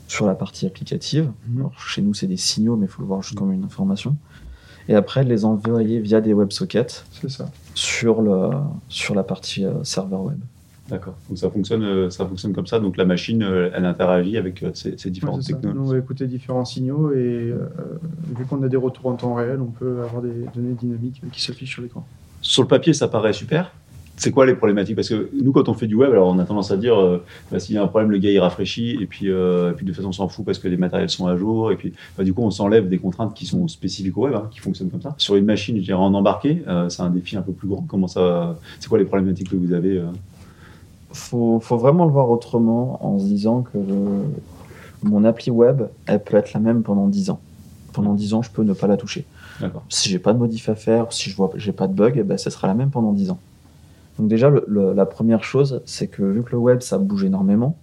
[0.07, 1.31] sur la partie applicative.
[1.47, 1.59] Mhm.
[1.59, 4.15] Alors, chez nous, c'est des signaux, mais il faut le voir juste comme une information.
[4.89, 7.51] Et après, de les envoyer via des WebSockets ça.
[7.73, 8.51] sur, le,
[8.87, 10.39] sur la partie euh, serveur web.
[10.89, 11.15] D'accord.
[11.27, 12.79] Donc ça fonctionne, euh, ça fonctionne comme ça.
[12.79, 15.51] Donc la machine, euh, elle interagit avec euh, ces, ces différentes ça.
[15.53, 15.89] Nous, technologies.
[15.89, 17.15] on va écouter différents signaux et
[17.51, 17.67] euh,
[18.35, 21.41] vu qu'on a des retours en temps réel, on peut avoir des données dynamiques qui
[21.41, 22.05] s'affichent sur l'écran.
[22.41, 23.73] Sur le papier, ça paraît super.
[24.19, 24.95] C'est quoi les problématiques?
[24.95, 27.23] Parce que nous, quand on fait du web, alors on a tendance à dire, euh,
[27.51, 29.85] bah, s'il y a un problème, le gars il rafraîchit, et puis, euh, et puis
[29.85, 31.93] de toute façon on s'en fout parce que les matériels sont à jour, et puis
[32.17, 34.89] bah, du coup on s'enlève des contraintes qui sont spécifiques au web, hein, qui fonctionnent
[34.89, 35.13] comme ça.
[35.19, 37.85] Sur une machine, je dirais en embarqué, euh, c'est un défi un peu plus grand.
[37.87, 40.01] Comment ça C'est quoi les problématiques que vous avez
[41.11, 44.23] faut, faut vraiment le voir autrement en se disant que le-
[45.03, 47.39] mon appli web, elle peut être la même pendant 10 ans.
[47.93, 49.25] Pendant 10 ans, je peux ne pas la toucher.
[49.89, 52.23] Si j'ai pas de modif à faire, si je vois j'ai pas de bug, eh
[52.23, 53.39] ben, ça sera la même pendant 10 ans.
[54.19, 57.23] Donc déjà, le- le- la première chose, c'est que vu que le web, ça bouge
[57.23, 57.77] énormément,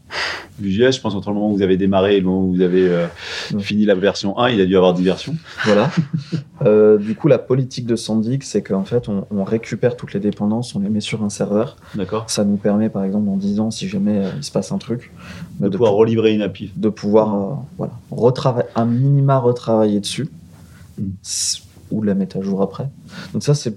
[0.60, 2.60] Vue.js, je pense entre le moment où vous avez démarré et le moment où vous
[2.60, 3.06] avez euh,
[3.58, 5.34] fini la version 1, il a dû y avoir 10 versions.
[5.64, 5.90] voilà.
[6.64, 10.20] Euh, du coup, la politique de Sandic, c'est qu'en fait, on, on récupère toutes les
[10.20, 11.76] dépendances, on les met sur un serveur.
[11.96, 12.24] D'accord.
[12.30, 14.78] Ça nous permet, par exemple, dans 10 ans, si jamais euh, il se passe un
[14.78, 15.10] truc,
[15.58, 16.70] bah, De, pouvoir pou- relivrer une API.
[16.76, 20.28] de pouvoir voilà, retravailler, un minima retravailler dessus,
[20.96, 21.10] Mm.
[21.90, 22.88] ou la mettre à jour après.
[23.32, 23.76] Donc ça, c'est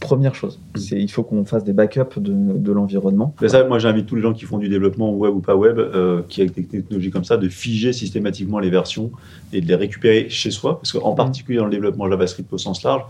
[0.00, 0.58] première chose.
[0.76, 0.80] Mm.
[0.82, 3.34] C'est il faut qu'on fasse des backups de, de l'environnement.
[3.42, 5.78] Mais ça, moi, j'invite tous les gens qui font du développement web ou pas web,
[5.78, 9.10] euh, qui avec des technologies comme ça, de figer systématiquement les versions
[9.52, 10.78] et de les récupérer chez soi.
[10.80, 13.02] Parce qu'en particulier dans le développement JavaScript au sens large,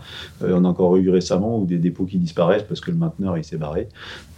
[0.43, 3.37] euh, on a encore eu récemment ou des dépôts qui disparaissent parce que le mainteneur
[3.37, 3.87] il s'est barré.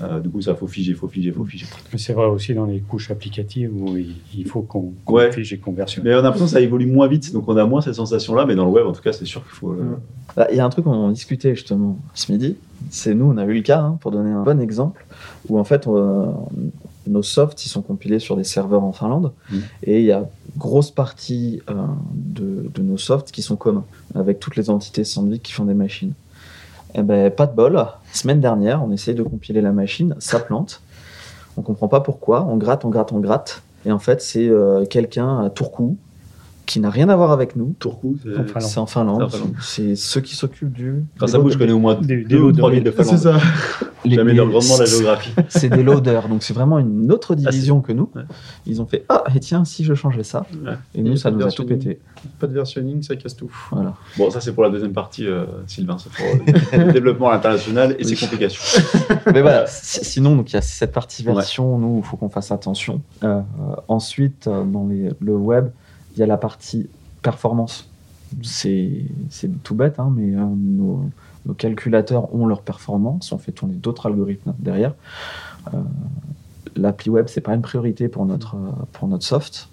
[0.01, 1.65] Euh, du coup, ça faut figer, faut figer, faut figer.
[1.91, 5.31] Mais c'est vrai aussi dans les couches applicatives où il, il faut qu'on Ouais.
[5.31, 6.03] fige et qu'on versionne.
[6.05, 8.45] Mais on a l'impression que ça évolue moins vite, donc on a moins cette sensation-là.
[8.45, 9.71] Mais dans le web, en tout cas, c'est sûr qu'il faut.
[9.71, 9.97] euh.
[10.35, 12.55] Bah, Il y a un truc qu'on en discutait justement ce midi.
[12.89, 15.05] C'est nous, on a eu le cas, hein, pour donner un bon exemple,
[15.47, 16.25] où en fait, euh,
[17.07, 19.57] nos softs, ils sont compilés sur des serveurs en Finlande, Mm.
[19.83, 21.73] et il y a grosse partie euh,
[22.13, 25.73] de, de nos softs qui sont communs, avec toutes les entités Sandvik qui font des
[25.73, 26.13] machines.
[26.95, 27.85] Eh ben, pas de bol.
[28.13, 30.81] Semaine dernière, on essaye de compiler la machine, ça plante.
[31.57, 32.45] On comprend pas pourquoi.
[32.49, 33.61] On gratte, on gratte, on gratte.
[33.85, 35.97] Et en fait, c'est euh, quelqu'un à Turku
[36.69, 37.75] qui n'a rien à voir avec nous.
[37.79, 39.27] Turku, c'est- En Finlande.
[39.31, 39.37] C'est.
[39.37, 39.43] C'est.
[39.59, 41.03] C'est ceux qui s'occupent du.
[41.17, 43.03] Enfin, ça bouge, je connais au moins Des- des deux ou trois villes de C'est
[43.03, 43.17] Finlande.
[43.19, 43.37] ça.
[44.05, 45.31] Les- J'améliore grandement la c'est- géographie.
[45.49, 48.09] C'est des loaders, donc c'est vraiment une autre division que nous.
[48.15, 48.21] ouais.
[48.65, 50.45] Ils ont fait Ah, et tiens, si je changeais ça.
[50.63, 50.71] Ouais.
[50.95, 51.99] Et nous, Et ça nous a tout pété.
[52.39, 53.51] Pas de versionning, ça casse tout.
[53.71, 53.95] Voilà.
[54.17, 57.95] Bon, ça c'est pour la deuxième partie, euh, Sylvain, c'est pour le développement à l'international
[57.99, 58.61] et ses complications.
[59.33, 61.33] Mais voilà, si- sinon, donc il y a cette partie Ouais.
[61.33, 63.01] version, nous, il faut qu'on fasse attention.
[63.23, 65.69] Euh, euh, ensuite, euh, dans les- le web,
[66.19, 66.89] il y a la partie
[67.21, 67.89] performance.
[68.43, 69.05] C'est
[69.63, 71.09] tout bête, hein, mais euh, nos,
[71.57, 73.31] calculateurs ont leur performance.
[73.31, 74.93] On fait tourner d'autres algorithmes derrière.
[75.73, 75.77] Euh,
[76.75, 79.69] L'appli web, c'est pas une priorité pour notre, euh, pour notre soft.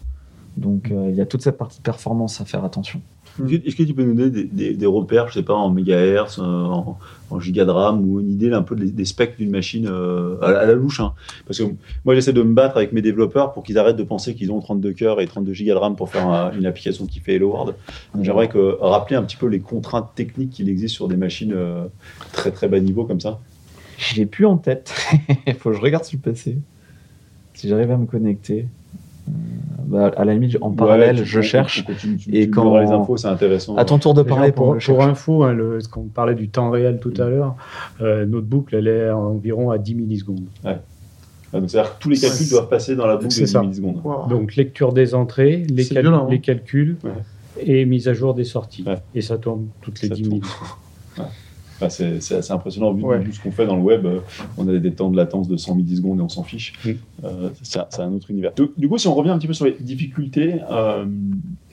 [0.57, 3.03] Donc, il y a toute cette partie performance à faire attention.
[3.44, 6.99] Est-ce que, tu peux nous donner des, repères, je sais pas, en mégahertz, euh, en,
[7.31, 10.66] en giga de RAM, ou une idée un peu des, specs d'une machine euh, à,
[10.66, 11.12] la- louche hein?
[11.46, 11.64] Parce que
[12.05, 14.61] moi, j'essaie de me battre avec mes développeurs pour qu'ils arrêtent de penser qu'ils ont
[14.61, 17.51] 32 cœurs et 32 gigas de RAM pour faire un- une application qui fait Hello
[17.51, 17.75] World.
[18.20, 21.85] J'aimerais que, rappeler un petit peu les contraintes techniques qu'il existe sur des machines euh,
[22.33, 23.40] très très bas niveau comme ça.
[23.99, 24.94] Je l'ai plus en tête.
[25.46, 26.59] Il faut que je regarde sur le PC.
[27.55, 28.66] Si j'arrive à me connecter.
[29.87, 31.85] Bah, à la limite, en Ouais, parallèle, tu- je cherche.
[31.85, 31.92] tu-
[32.33, 33.77] Et tu me quand- les infos, c'est intéressant.
[33.77, 36.49] À ton tour de parler pour, pour pour info, hein, le, quand on parlait du
[36.49, 37.55] temps réel tout à l'heure,
[38.01, 40.46] euh, notre boucle, elle est environ à 10 millisecondes.
[40.64, 40.75] Ah,
[41.53, 42.51] donc c'est-à-dire que tous les calculs Ouais.
[42.51, 43.61] doivent passer dans la boucle de C'est 10 ça.
[43.62, 44.01] millisecondes.
[44.05, 44.27] Wow.
[44.29, 46.31] Donc, lecture des entrées, les, C'est cal- violent, hein.
[46.31, 47.11] les calculs Ouais.
[47.64, 48.83] et mise à jour des sorties.
[48.87, 48.96] Ouais.
[49.14, 50.40] et ça tourne toutes les Ça 10 tourne.
[51.77, 53.19] Enfin, c'est assez impressionnant vu Ouais.
[53.19, 54.07] vu ce qu'on fait dans le web.
[54.07, 54.21] euh,
[54.59, 56.73] On a des temps de latence de 100 millisecondes et on s'en fiche.
[56.85, 56.91] Mm.
[57.25, 58.53] Euh, c'est un- autre univers.
[58.55, 61.05] Du, du coup, si on revient un petit peu sur les difficultés, euh,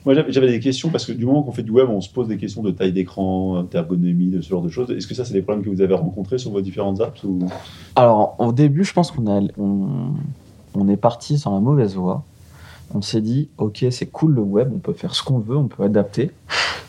[0.04, 2.28] moi j'avais des questions parce que du moment qu'on fait du web, on se pose
[2.28, 4.90] des questions de taille d'écran, d'ergonomie, de ce genre de choses.
[4.90, 7.38] Est-ce que ça, c'est des problèmes que vous avez rencontrés sur vos différentes apps ou...
[7.96, 9.88] Alors, au début, je pense qu'on a, on,
[10.74, 12.24] on est parti sur la mauvaise voie.
[12.94, 15.68] On s'est dit, ok, c'est cool le web, on peut faire ce qu'on veut, on
[15.68, 16.30] peut adapter.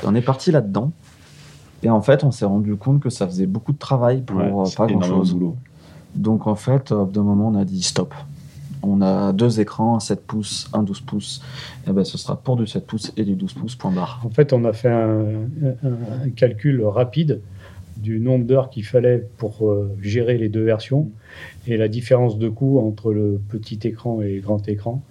[0.05, 0.91] On est parti là-dedans.
[1.83, 4.45] Et en fait, on s'est rendu compte que ça faisait beaucoup de travail pour Ouais,
[4.45, 5.33] euh, pas grand-chose.
[5.33, 5.55] boulot.
[6.15, 8.13] Donc en fait, au bout d'un moment, on a dit stop.
[8.81, 11.41] On a deux écrans, un 7 pouces, un 12 pouces.
[11.87, 14.21] Et ben, ce sera pour du 7 pouces et du 12 pouces, point barre.
[14.23, 17.41] En fait, on a fait un, un- un calcul rapide
[17.97, 21.09] du nombre d'heures qu'il fallait pour euh, gérer les deux versions
[21.65, 25.01] et la différence de coût entre le petit écran et le grand écran.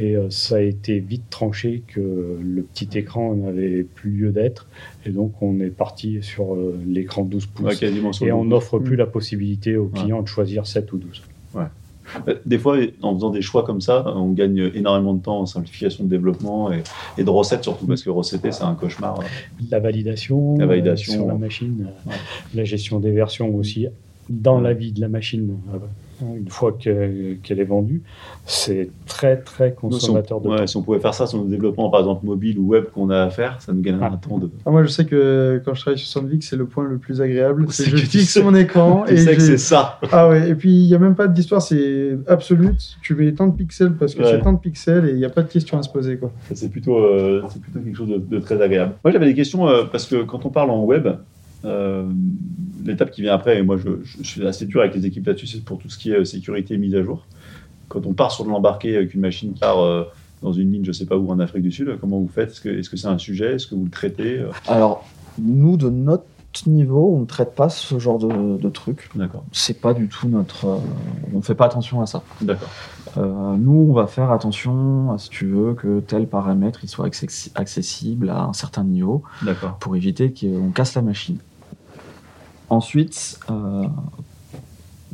[0.00, 2.00] Et euh, ça a été vite tranché que
[2.40, 4.68] le petit écran n'avait plus lieu d'être.
[5.04, 7.80] Et donc, on est parti sur euh, l'écran 12 pouces.
[7.82, 8.98] Ouais, et on n'offre plus Mm.
[9.00, 11.22] la possibilité aux clients de choisir 7 ou 12.
[12.26, 15.46] Euh, Des fois, en faisant des choix comme ça, on gagne énormément de temps en
[15.46, 16.82] simplification de développement et,
[17.18, 19.20] et de recettes surtout, parce que recetter, c'est un cauchemar.
[19.70, 21.12] La validation, La validation.
[21.12, 22.12] euh, sur la machine, Ouais.
[22.54, 23.88] la gestion des versions aussi,
[24.30, 24.62] dans Ouais.
[24.62, 25.56] la vie de la machine,
[26.22, 28.02] une fois que- qu'elle est vendue,
[28.46, 30.66] c'est très très consommateur de ouais, temps.
[30.66, 33.22] si on pouvait faire ça sur nos développements, par exemple mobile ou web qu'on a
[33.22, 34.14] à faire, ça nous gagnerait Ah.
[34.14, 34.50] un temps de.
[34.66, 37.20] Ah, moi, je sais que quand je travaille sur Sandvik, c'est le point le plus
[37.20, 37.66] agréable.
[37.70, 40.00] C'est que je fixe sais- mon écran Tu et sais que c'est ça.
[40.12, 42.96] Ah ouais, et puis il n'y a même pas d'histoire, c'est absolute.
[43.02, 44.30] Tu mets tant de pixels parce que Ouais.
[44.32, 46.16] c'est tant de pixels et il n'y a pas de question à se poser.
[46.16, 46.32] Quoi.
[46.54, 48.94] C'est plutôt, euh, c'est plutôt quelque chose de, de très agréable.
[49.04, 51.06] Moi, j'avais des questions euh, parce que quand on parle en web,
[52.84, 55.26] l'étape qui vient après, et moi je, je- je suis assez dur avec les équipes
[55.26, 57.26] là-dessus, c'est pour tout ce qui est euh, sécurité et mise à jour.
[57.88, 60.04] Quand on part sur de l'embarqué avec une machine qui part euh,
[60.42, 62.50] dans une mine, je sais pas où, en Afrique du Sud, comment vous faites?
[62.64, 63.54] Est-ce que c'est un sujet?
[63.54, 65.04] Est-ce que vous le traitez Euh, Alors,
[65.38, 66.24] nous, de notre
[66.66, 69.08] niveau, on ne traite pas ce genre de, de trucs.
[69.14, 70.66] D'accord, C'est pas du tout notre.
[70.66, 70.76] euh,
[71.34, 72.22] on fait pas attention à ça.
[72.40, 72.68] d'accord.
[73.16, 77.06] Euh, nous, on va faire attention, à, si tu veux, que tel paramètre il soit
[77.08, 79.76] accessi- accessible à un certain niveau D'accord.
[79.78, 81.38] pour éviter qu'on casse la machine.
[82.70, 83.86] Ensuite, euh,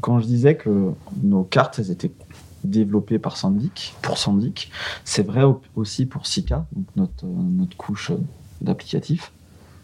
[0.01, 0.91] quand je disais que
[1.23, 2.13] nos cartes elles étaient
[2.65, 4.71] développées par Sandic, pour Sandic,
[5.05, 8.17] c'est vrai au- aussi pour Sika, donc notre, euh, notre couche euh,
[8.61, 9.33] d'applicatif,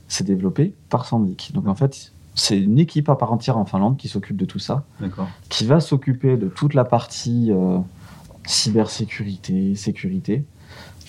[0.08, 1.52] c'est développé par Sandic.
[1.54, 4.58] Donc en fait, c'est une équipe à part entière en Finlande qui s'occupe de tout
[4.58, 4.84] ça
[5.48, 7.78] qui va s'occuper de toute la partie euh,
[8.46, 10.44] cybersécurité, sécurité.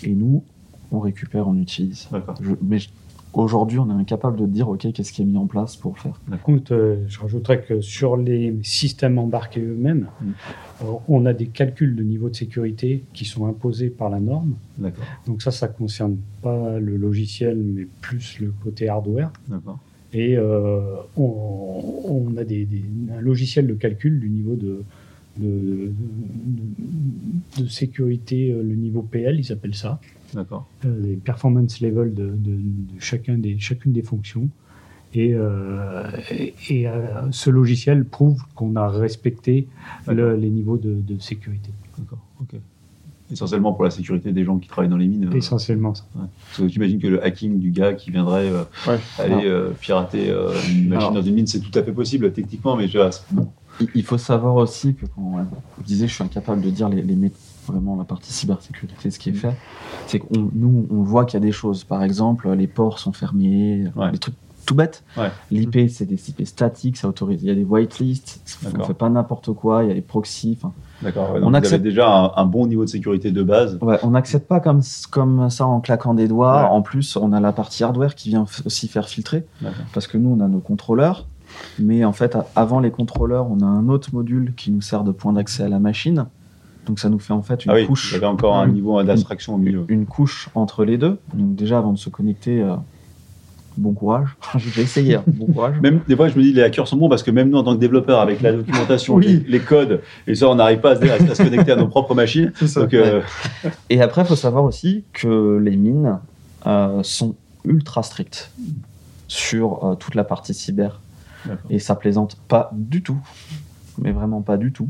[0.04, 0.44] Et nous,
[0.92, 2.08] on récupère, on utilise.
[2.12, 2.36] D'accord.
[2.42, 2.90] Je- mais je-
[3.34, 6.20] aujourd'hui, on est incapable de dire, OK, qu'est-ce qui est mis en place pour faire.
[6.30, 10.26] Par contre, euh, je rajouterais que sur les systèmes embarqués eux-mêmes, Mm.
[10.82, 14.56] euh, on a des calculs de niveau de sécurité qui sont imposés par la norme.
[14.78, 15.04] D'accord.
[15.28, 19.32] Donc ça, ça concerne pas le logiciel, mais plus le côté hardware.
[19.48, 19.80] D'accord.
[20.14, 20.82] Et euh,
[21.16, 22.84] on, on a des, des-
[23.18, 24.84] un logiciel de calcul du niveau de,
[25.38, 25.94] de, de-
[27.64, 30.02] de sécurité, le niveau PL, ils appellent ça,
[30.84, 32.36] les performance level de, de-
[32.96, 34.48] de chacun des, chacune des fonctions.
[35.14, 39.68] Et, euh, et, et, euh, ce logiciel prouve qu'on a respecté
[40.08, 41.70] le- les niveaux de, de sécurité.
[41.98, 42.20] D'accord.
[42.40, 42.56] Ok.
[43.30, 45.30] Essentiellement pour la sécurité des gens qui travaillent dans les mines.
[45.32, 46.06] euh, Essentiellement ça.
[46.16, 46.26] Ouais.
[46.48, 49.00] Parce que j'imagine que le hacking du gars qui viendrait euh, Ouais.
[49.20, 51.12] aller euh, pirater euh, une machine Alors.
[51.14, 53.00] dans une mine, c'est tout à fait possible techniquement, mais je.
[53.96, 55.46] Il, faut savoir aussi que quand
[55.80, 57.32] je disais, je suis incapable de dire les, les mé-
[57.72, 59.56] vraiment la partie cybersécurité, ce qui est fait,
[60.08, 61.84] c'est que nous, on voit qu'il y a des choses.
[61.84, 64.12] Par exemple, les ports sont fermés, Ouais.
[64.12, 65.04] des trucs tout bêtes.
[65.18, 65.32] Ouais.
[65.50, 67.42] L'IP, c'est des IP statiques, ça autorise.
[67.42, 70.60] Il y a des whitelists, on fait pas n'importe quoi, il y a des proxys.
[71.02, 71.34] D'accord.
[71.34, 73.80] ouais, On accepte- déjà un, un bon niveau de sécurité de base.
[74.04, 76.70] On n'accède pas comme, comme ça en claquant des doigts.
[76.70, 79.46] En plus, on a la partie hardware qui vient aussi faire filtrer.
[79.94, 81.28] Parce que nous, on a nos contrôleurs.
[81.80, 85.12] Mais en fait, avant les contrôleurs, on a un autre module qui nous sert de
[85.12, 86.28] point d'accès à la machine.
[86.86, 88.16] Donc ça nous fait en fait une Ah oui, couche.
[88.16, 89.86] avez encore un niveau d'abstraction au milieu.
[89.88, 91.20] une couche entre les deux.
[91.34, 92.76] Donc déjà, avant de se connecter, euh,
[93.78, 94.30] bon courage.
[94.58, 95.80] J'ai essayé, hein, bon courage.
[95.82, 97.64] Même des fois, je me dis les hackers sont bons parce que même nous, en
[97.64, 99.44] tant que développeurs, avec la documentation, Oui.
[99.46, 101.88] les, les codes, et ça, on n'arrive pas à se, à se connecter à nos
[101.88, 102.52] propres machines.
[102.66, 102.82] Ça.
[102.82, 103.22] Donc, euh,
[103.92, 106.18] Et après, il faut savoir aussi que les mines
[106.66, 108.52] euh, sont ultra strictes
[109.28, 111.00] sur toute la partie cyber.
[111.70, 113.18] Et ça plaisante pas du tout.
[113.98, 114.90] Mais vraiment pas du tout.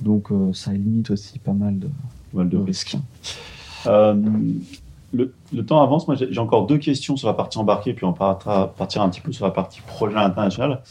[0.00, 1.88] Donc euh, ça limite aussi pas mal de,
[2.32, 2.88] mal de de risques.
[2.90, 2.98] risques.
[3.86, 4.14] Euh,
[5.14, 6.06] le, le temps avance.
[6.06, 9.20] Moi, j'ai encore deux questions sur la partie embarquée, puis on partira partir un petit
[9.22, 10.82] peu sur la partie projet international.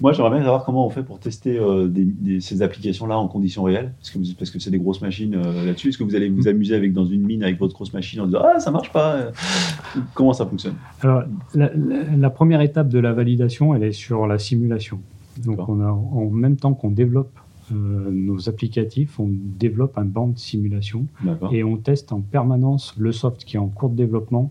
[0.00, 3.28] Moi, j'aimerais bien savoir comment on fait pour tester euh, des- des- ces applications-là en
[3.28, 5.90] conditions réelles, parce que, vous- parce que c'est des grosses machines euh, là-dessus.
[5.90, 8.26] Est-ce que vous allez vous amuser avec dans une mine avec votre grosse machine en
[8.26, 9.16] disant ah ça marche pas
[10.14, 10.74] Comment ça fonctionne?
[11.02, 11.22] Alors,
[11.54, 14.98] la, la- la première étape de la validation, elle est sur la simulation.
[15.38, 17.32] Donc, on a, en même temps qu'on développe
[17.72, 21.52] euh, nos applicatifs, on développe un banc de simulation D'accord.
[21.54, 24.50] et on teste en permanence le soft qui est en cours de développement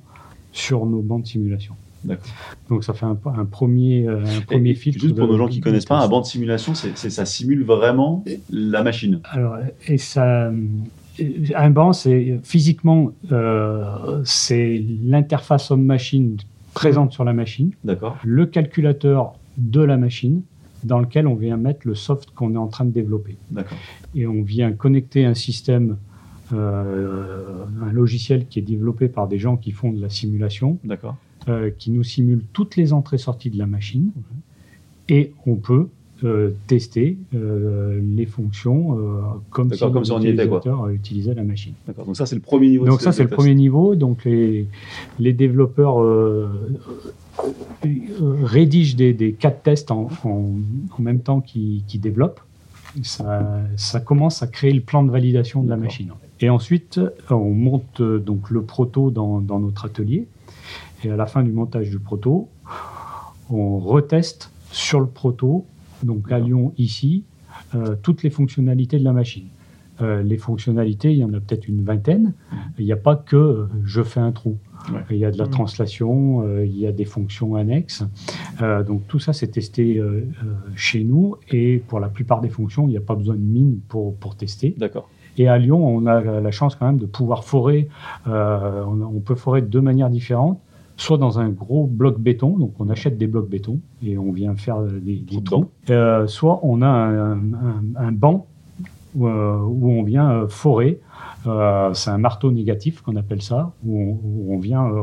[0.51, 1.75] sur nos bancs de simulation.
[2.03, 2.31] D'accord.
[2.69, 5.01] Donc, ça fait un, un premier, euh, un premier Et filtre.
[5.01, 7.63] Juste pour nos gens qui de connaissent pas, un banc de simulation, c'est ça simule
[7.63, 9.19] vraiment la machine.
[9.25, 10.51] Alors, et ça, euh,
[11.55, 16.37] un banc, c'est physiquement, euh, c'est l'interface homme-machine
[16.73, 18.17] présente sur la machine, D'accord.
[18.23, 20.41] le calculateur de la machine
[20.83, 23.37] dans lequel on vient mettre le soft qu'on est en train de développer.
[24.15, 25.97] Et on vient connecter un système,
[26.53, 30.77] euh, un logiciel qui est développé par des gens qui font de la simulation,
[31.47, 34.11] euh, qui nous simule toutes les entrées-sorties de la machine.
[35.09, 35.87] Et on peut
[36.23, 41.73] euh, tester euh, les fonctions euh, comme si comme si l'utilisateur utilisait la machine.
[41.87, 42.05] D'accord.
[42.05, 42.85] Donc ça, c'est le premier niveau.
[42.85, 43.95] Donc ça, c'est le premier niveau.
[43.95, 44.67] Donc les,
[45.17, 45.97] les développeurs
[47.85, 50.51] euh, rédigent des, des cas de test en, en-
[50.97, 52.41] en même temps qu'ils qu'ils développent.
[53.03, 56.11] Ça, ça commence à créer le plan de validation de la machine.
[56.41, 60.27] Et ensuite, on monte euh, donc le proto dans, dans notre atelier.
[61.03, 62.49] Et à la fin du montage du proto,
[63.49, 65.65] on reteste sur le proto,
[66.03, 66.39] donc à.
[66.39, 67.23] Lyon ici,
[67.75, 69.45] euh, toutes les fonctionnalités de la machine.
[70.01, 72.33] Euh, les fonctionnalités, il y en a peut-être une vingtaine.
[72.79, 74.57] Il n'y a pas que euh, je fais un trou.
[74.91, 74.99] Ouais.
[75.11, 75.51] Il y a de la Mhm.
[75.51, 78.03] translation, euh, il y a des fonctions annexes.
[78.87, 80.01] Donc tout ça, c'est testé
[80.75, 81.35] chez nous.
[81.51, 84.35] Et pour la plupart des fonctions, il n'y a pas besoin de mine pour, pour
[84.35, 84.75] tester.
[84.77, 85.09] D'accord.
[85.37, 87.87] Et à Lyon, on a la chance quand même de pouvoir forer.
[88.25, 90.59] on, on peut forer de deux manières différentes.
[90.97, 94.55] Soit dans un gros bloc béton, donc on achète des blocs béton et on vient
[94.55, 95.65] faire des, des trous.
[95.89, 98.45] Euh, soit on a un, un- un banc
[99.15, 100.99] où, euh, où on vient euh, forer.
[101.47, 105.01] Euh, c'est un marteau négatif qu'on appelle ça, où on, où on vient euh,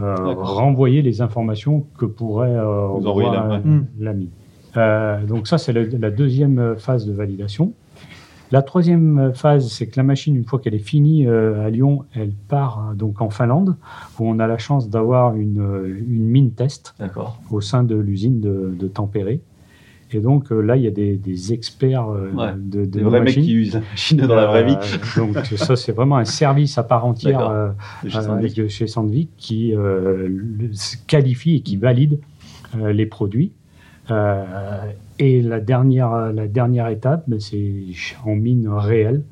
[0.00, 3.64] euh, renvoyer les informations que pourrait euh, Vous envoyez voir, la- euh, ouais.
[3.70, 3.86] Mm.
[4.00, 4.28] la mine.
[4.76, 7.72] Euh, donc ça, c'est la, la deuxième phase de validation.
[8.50, 12.04] La troisième phase, c'est que la machine, une fois qu'elle est finie euh, à Lyon,
[12.14, 13.76] elle part donc en Finlande,
[14.18, 15.62] où on a la chance d'avoir une,
[16.08, 16.94] une mine test
[17.50, 19.40] au sein de l'usine de, de Tempéré.
[20.10, 23.00] Et donc euh, là, il y a des, des experts euh, Ouais, de, de Des
[23.02, 24.76] vrais mecs qui usent la machine dans la vraie vie.
[24.76, 28.56] Euh, donc ça, c'est vraiment un service à part entière de chez Sandvik.
[28.56, 29.74] de chez Sandvik qui
[31.06, 32.18] qualifie et qui valide
[32.76, 33.52] les produits.
[35.18, 37.84] Et la dernière, la dernière étape, ben, c'est
[38.24, 39.22] en mine réelle.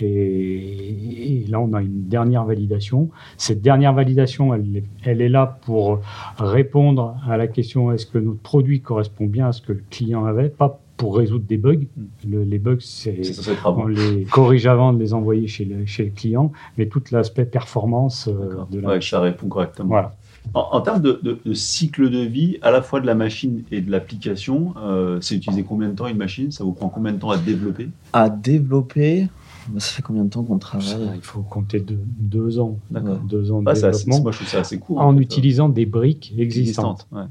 [0.00, 3.08] Et, et là, on a une dernière validation.
[3.36, 6.00] Cette dernière validation, elle, est- elle est là pour
[6.38, 10.24] répondre à la question est-ce que notre produit correspond bien à ce que le client
[10.24, 11.80] avait, pas pour résoudre des bugs.
[12.28, 13.84] Le- les bugs, c'est C'est censé être avant.
[13.84, 17.44] on les corrige avant de les envoyer chez le, chez le client, mais tout l'aspect
[17.44, 18.68] performance euh, D'accord.
[18.70, 19.88] de la Ouais, ça répond correctement.
[19.88, 20.14] Voilà.
[20.54, 23.62] En, en termes de, de- de cycle de vie, à la fois de la machine
[23.72, 26.50] et de l'application, euh, c'est utilisé combien de temps une machine?
[26.52, 27.88] Ça vous prend combien de temps à développer?
[28.12, 29.28] À développer,
[29.78, 31.10] ça fait combien de temps qu'on Ça, travaille?
[31.16, 33.18] il faut compter deux, deux ans, D'accord.
[33.28, 35.00] deux ans de assez- développement moi, je trouve ça assez court.
[35.00, 37.06] en fait, utilisant des briques existantes.
[37.12, 37.22] Ouais.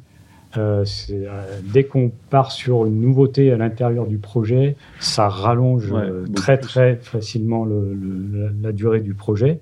[0.57, 5.89] Euh, c'est, euh, dès qu'on part sur une nouveauté à l'intérieur du projet, ça rallonge
[5.91, 6.67] Ouais, euh, très plus.
[6.67, 9.61] très facilement le- le- la, la durée du projet.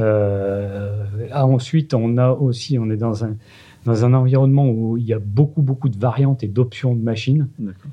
[0.00, 3.36] Euh, ah, ensuite, on a aussi, on est dans un
[3.84, 7.48] dans un environnement où il y a beaucoup beaucoup de variantes et d'options de machines.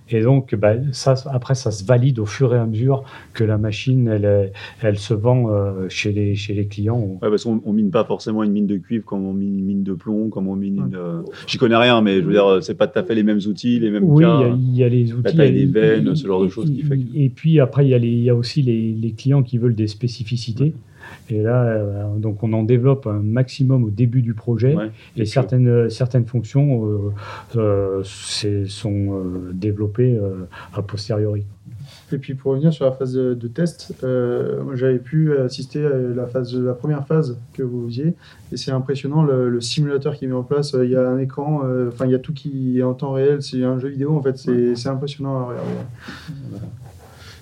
[0.09, 3.57] Et donc, bah, ça, après, ça se valide au fur et à mesure que la
[3.57, 7.17] machine, elle, se vend euh, chez, les, chez les clients.
[7.21, 9.65] Ouais, parce qu'on on mine pas forcément une mine de cuivre comme on mine une
[9.65, 10.95] mine de plomb, comme on mine une.
[10.95, 13.39] euh, J'y connais rien, mais je veux dire, c'est pas tout à fait les mêmes
[13.47, 14.39] outils, les mêmes Oui, cas.
[14.41, 15.35] il y, a- il y a les outils.
[15.35, 17.59] taille il y a- des veines, ce genre de choses qui fait que- Et puis
[17.59, 19.87] après, il y a, les- il y a aussi les, les clients qui veulent des
[19.87, 20.73] spécificités.
[21.29, 24.75] Et là, euh, donc on en développe un maximum au début du projet.
[24.75, 24.91] Ouais.
[25.15, 27.13] Et certaines, certaines fonctions euh,
[27.55, 28.03] euh,
[28.67, 31.45] sont euh, développées euh, a posteriori.
[32.11, 35.89] Et puis pour revenir sur la phase de, de test, euh, j'avais pu assister à
[35.89, 38.15] la, phase, la première phase que vous faisiez,
[38.51, 40.75] et c'est impressionnant le, le simulateur qui est mis en place.
[40.81, 43.13] Il y a un écran, euh, enfin il y a tout qui est en temps
[43.13, 45.71] réel, c'est un jeu vidéo en fait, c'est c'est impressionnant à regarder.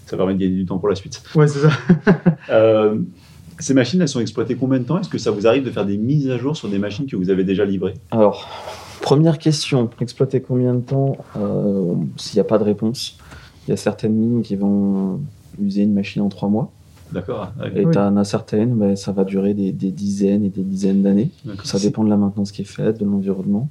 [0.05, 1.23] Ça permet de gagner du temps pour la suite.
[1.35, 1.69] Ouais, c'est ça.
[3.59, 4.99] Ces machines, elles sont exploitées combien de temps?
[4.99, 7.15] Est-ce que ça vous arrive de faire des mises à jour sur des machines que
[7.15, 7.95] vous avez déjà livrées?
[8.11, 8.47] Alors,
[9.01, 11.17] première question, exploiter combien de temps?
[11.37, 13.17] Euh, S'il n'y a pas de réponse,
[13.67, 15.19] il y a certaines mines qui vont
[15.59, 16.71] user une machine en trois mois.
[17.11, 17.51] D'accord.
[17.59, 17.71] ouais.
[17.81, 17.91] Et Oui.
[17.93, 21.31] tu en as certaines, ben, ça va durer des, des dizaines et des dizaines d'années.
[21.63, 23.69] Ça dépend de la maintenance qui est faite, de l'environnement.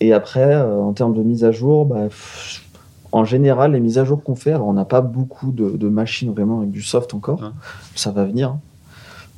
[0.00, 2.64] Et après, euh, en termes de mise à jour, bah, pff,
[3.10, 5.88] En général, les mises à jour qu'on fait, alors on n'a pas beaucoup de, de
[5.88, 7.48] machines vraiment avec du soft encore, Ouais.
[7.94, 8.60] ça va venir, hein.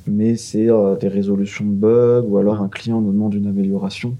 [0.07, 4.15] Mais c'est euh, des résolutions de bugs ou alors un client nous demande une amélioration.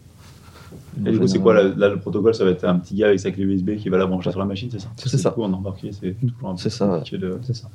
[1.05, 2.95] Et En du coup, c'est quoi là, là, le protocole Ça va être un petit
[2.95, 4.89] gars avec sa clé USB qui va la brancher sur la machine, c'est ça?
[4.97, 5.29] C'est ça.
[5.29, 7.69] Du coup, embarqué, c'est toujours un peu ça, de- C'est ça.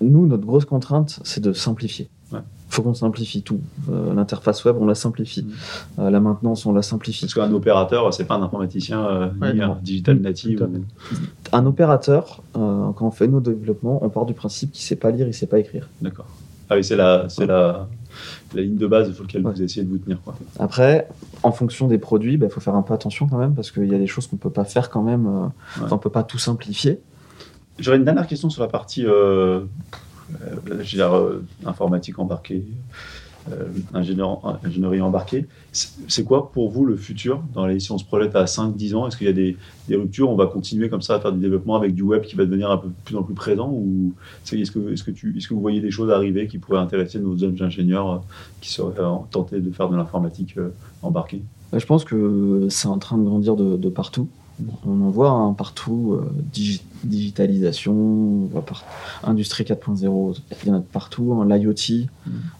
[0.00, 2.08] Nous, notre grosse contrainte, c'est de simplifier.
[2.32, 2.40] Ouais.
[2.68, 3.60] faut qu'on simplifie tout.
[3.90, 5.42] Euh, L'interface web, on la simplifie.
[5.44, 6.00] Mm.
[6.00, 7.20] Euh, la maintenance, on la simplifie.
[7.26, 10.62] Parce qu'un opérateur, c'est pas un informaticien euh, Ouais, ni un digital Mm, native.
[10.68, 11.16] ou-
[11.52, 15.12] Un opérateur, euh, quand on fait nos développements, on part du principe qu'il sait pas
[15.12, 15.88] lire, il sait pas écrire.
[16.02, 16.26] D'accord.
[16.70, 17.88] Ah oui, c'est la, c'est la,
[18.54, 19.52] la ligne de base sur laquelle Ouais.
[19.52, 20.20] vous essayez de vous tenir.
[20.22, 20.34] Quoi.
[20.58, 21.08] Après,
[21.42, 23.94] en fonction des produits, il faut faire un peu attention quand même, parce qu'il y
[23.94, 25.26] a des choses qu'on peut pas faire quand même.
[25.26, 27.00] euh, on peut pas tout simplifier.
[27.78, 29.60] J'aurais une dernière question sur la partie euh,
[30.42, 31.12] euh, je veux dire,
[31.66, 32.64] informatique embarquée,
[33.92, 35.46] ingénieur, ingénierie embarquée.
[35.72, 39.08] C'est quoi pour vous le futur dans les, Si on se projette à 5-10 ans,
[39.08, 39.56] est-ce qu'il y a des,
[39.88, 40.30] des ruptures?
[40.30, 42.70] On va continuer comme ça à faire du développement avec du web qui va devenir
[42.70, 44.12] un peu plus en plus présent Ou
[44.52, 47.36] est-ce que, est que, est-ce que vous voyez des choses arriver qui pourraient intéresser nos
[47.36, 48.18] jeunes ingénieurs euh,
[48.60, 50.70] qui seraient euh, tentés de faire de l'informatique euh,
[51.02, 51.42] embarquée?
[51.72, 54.28] Euh, Je pense que c'est en train de grandir de partout.
[54.86, 58.84] On en voit hein, partout, euh, digi- digitalisation, on voit par-
[59.24, 62.06] industrie 4.0, il y en a de partout, hein, l'IoT,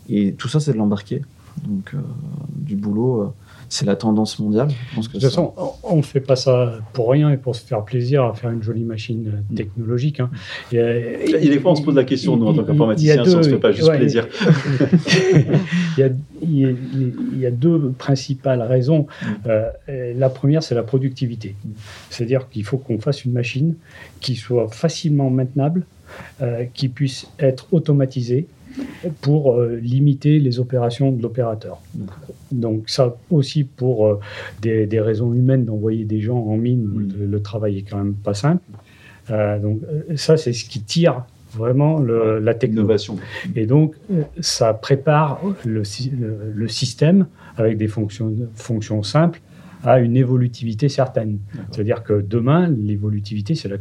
[0.08, 1.22] et tout ça c'est de l'embarquer.
[1.66, 1.98] Donc euh,
[2.56, 3.26] du boulot, euh,
[3.74, 4.68] c'est la tendance mondiale.
[4.90, 5.52] Je pense que De toute ça- façon,
[5.82, 8.62] on ne fait pas ça pour rien et pour se faire plaisir à faire une
[8.62, 10.20] jolie machine euh, technologique.
[10.20, 10.30] hein.
[10.72, 13.24] Et, euh, Et des fois, on se pose la question, nous, en tant qu'informaticiens, a
[13.24, 14.28] si on se deux- fait pas juste ouais, plaisir.
[15.96, 16.08] il, y a,
[16.42, 16.70] il y a-
[17.32, 19.06] il y a deux principales raisons.
[19.22, 19.26] Mm.
[19.48, 21.54] Euh, la première, c'est la productivité.
[22.10, 23.74] C'est-à-dire qu'il faut qu'on fasse une machine
[24.20, 25.84] qui soit facilement maintenable,
[26.42, 28.46] euh, qui puisse être automatisée
[29.20, 31.80] pour euh, limiter les opérations de l'opérateur.
[32.52, 34.20] Donc ça aussi pour euh,
[34.62, 38.14] des, des raisons humaines d'envoyer des gens en mine, le, le travail est quand même
[38.14, 38.62] pas simple.
[39.30, 39.80] Euh, donc
[40.16, 43.12] ça, c'est ce qui tire vraiment le- la technologie.
[43.54, 43.94] Et donc,
[44.40, 45.82] ça prépare le-
[46.54, 49.40] le système avec des fonctions, fonctions simples
[49.84, 51.38] à une évolutivité certaine.
[51.70, 53.76] C'est-à-dire que demain, l'évolutivité, c'est la,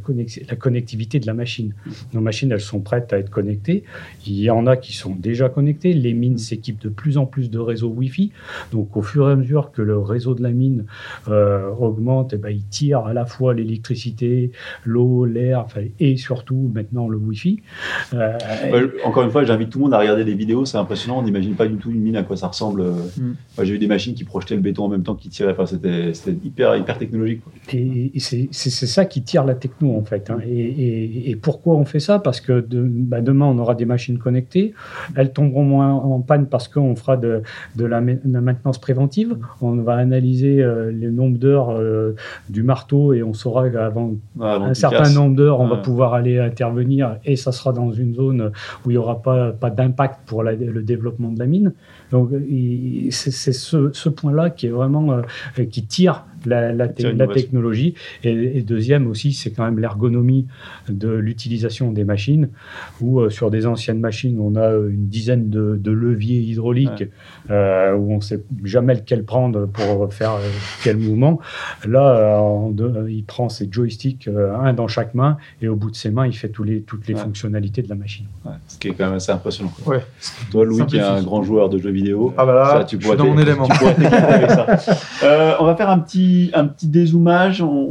[0.56, 1.74] connectivité de la machine.
[2.14, 3.84] Nos machines, elles sont prêtes à être connectées.
[4.28, 5.94] Il y en a qui sont déjà connectées.
[5.94, 8.32] Les mines s'équipent de plus en plus de réseaux Wi-Fi.
[8.72, 10.86] Donc, au fur et à mesure que le réseau de la mine
[11.30, 14.52] euh, augmente, eh ben, il tire à la fois l'électricité,
[14.84, 15.66] l'eau, l'air,
[16.00, 17.62] et surtout maintenant le Wi-Fi.
[18.14, 18.38] Euh,
[19.06, 21.56] encore une fois, j'invite tout le monde à regarder les vidéos, c'est impressionnant, on n'imagine
[21.56, 22.84] pas du tout une mine à quoi ça ressemble.
[22.84, 23.34] Mm.
[23.58, 25.66] Moi, J'ai vu des machines qui projetaient le béton en même temps qu'ils tiraient, enfin,
[25.66, 27.42] c'était c'était hyper, hyper technologique.
[27.44, 27.54] quoi.
[27.74, 28.52] Et, et c'est
[28.88, 30.30] ça qui tire la techno, en fait.
[30.30, 30.38] hein.
[30.46, 32.20] Et, et- et pourquoi on fait ça?
[32.20, 34.74] Parce que de- bah, demain, on aura des machines connectées.
[35.16, 37.42] Elles tomberont moins en panne parce qu'on fera de,
[37.76, 39.38] de la, ma- de la maintenance préventive.
[39.62, 42.16] On va analyser euh, le nombre d'heures euh,
[42.50, 45.16] du marteau et on saura qu'avant avant un certain casse.
[45.16, 48.52] nombre d'heures, on va pouvoir aller intervenir et ça sera dans une zone
[48.86, 51.74] où il n'y aura pas, pas d'impact pour la- le développement de la mine.
[52.14, 52.30] Donc
[53.10, 57.94] c'est ce, ce point-là qui est vraiment euh, qui tire la, la, technologie.
[58.24, 60.48] Et, et deuxième aussi, c'est quand même l'ergonomie
[60.90, 62.50] de l'utilisation des machines,
[63.02, 67.06] où euh, sur des anciennes machines, on a euh, une dizaine de, de leviers hydrauliques,
[67.50, 70.34] euh, où on ne sait jamais lequel prendre pour faire
[70.84, 71.40] quel mouvement.
[71.88, 72.70] Là,
[73.08, 76.28] il prend ses joysticks, euh, un dans chaque main, et au bout de ses mains,
[76.28, 77.20] il fait tous les, toutes les Ouais.
[77.22, 78.26] fonctionnalités de la machine.
[78.46, 79.72] Ouais, ce qui est quand même assez impressionnant.
[79.84, 79.98] quoi.
[79.98, 80.04] Ouais.
[80.52, 82.98] Toi, Louis, qui est un grand joueur de jeux vidéo, Ah bah là, ça, tu
[82.98, 83.68] pourrais dans mon t'é- élément.
[83.68, 84.66] tu pourrais t'éclater avec ça.
[85.24, 87.62] Euh, on va faire un petit, un petit dézoomage.
[87.62, 87.90] On,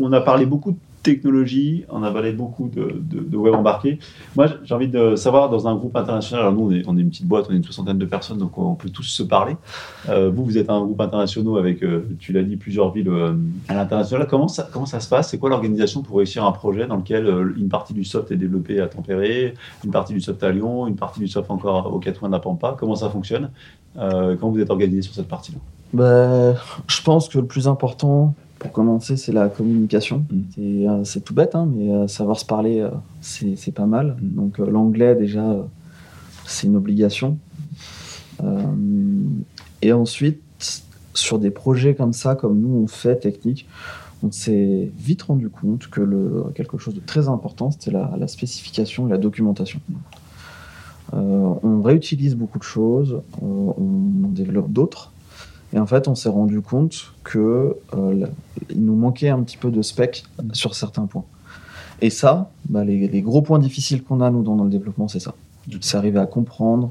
[0.00, 4.00] on a parlé beaucoup de technologie, on a parlé beaucoup de, de- web embarqué.
[4.34, 7.28] Moi, j'ai envie de savoir, dans un groupe international, alors nous, on est, une petite
[7.28, 9.56] boîte, on est une soixantaine de personnes, donc on peut tous se parler.
[10.08, 13.34] Euh, vous, vous êtes un groupe international avec, euh, tu l'as dit, plusieurs villes euh,
[13.68, 14.26] à l'international.
[14.26, 14.64] Comment ça,
[15.00, 15.28] se passe?
[15.28, 17.26] C'est quoi l'organisation pour réussir un projet dans lequel
[17.56, 20.96] une partie du soft est développée à Tempéré, une partie du soft à Lyon, une
[20.96, 22.76] partie du soft encore aux quatre coins de la Pampa?
[22.80, 23.50] Comment ça fonctionne?
[23.94, 25.58] Comment vous êtes organisé sur cette partie-là?
[25.92, 26.54] Bah,
[26.88, 30.26] je pense que le plus important, pour commencer, c'est la communication.
[30.30, 30.40] Mm.
[30.54, 32.90] C'est, euh, C'est tout bête, hein, mais euh, savoir se parler, euh,
[33.20, 34.16] c'est pas mal.
[34.20, 34.34] Mm.
[34.34, 35.56] Donc l'anglais, déjà,
[36.46, 37.38] c'est une obligation.
[39.80, 40.42] Et ensuite,
[41.14, 43.66] sur des projets comme ça, comme nous on fait technique,
[44.22, 48.26] on s'est vite rendu compte que le, quelque chose de très important, c'était la, la
[48.26, 49.80] spécification et la documentation.
[51.12, 55.12] Euh, on réutilise beaucoup de choses, euh, on en développe d'autres.
[55.74, 58.26] Et en fait, on s'est rendu compte que euh,
[58.70, 61.24] il nous manquait un petit peu de spec sur certains points.
[62.00, 65.34] Et ça, bah, les, gros points difficiles qu'on a nous dans, le développement, c'est ça.
[65.80, 66.90] C'est arriver à comprendre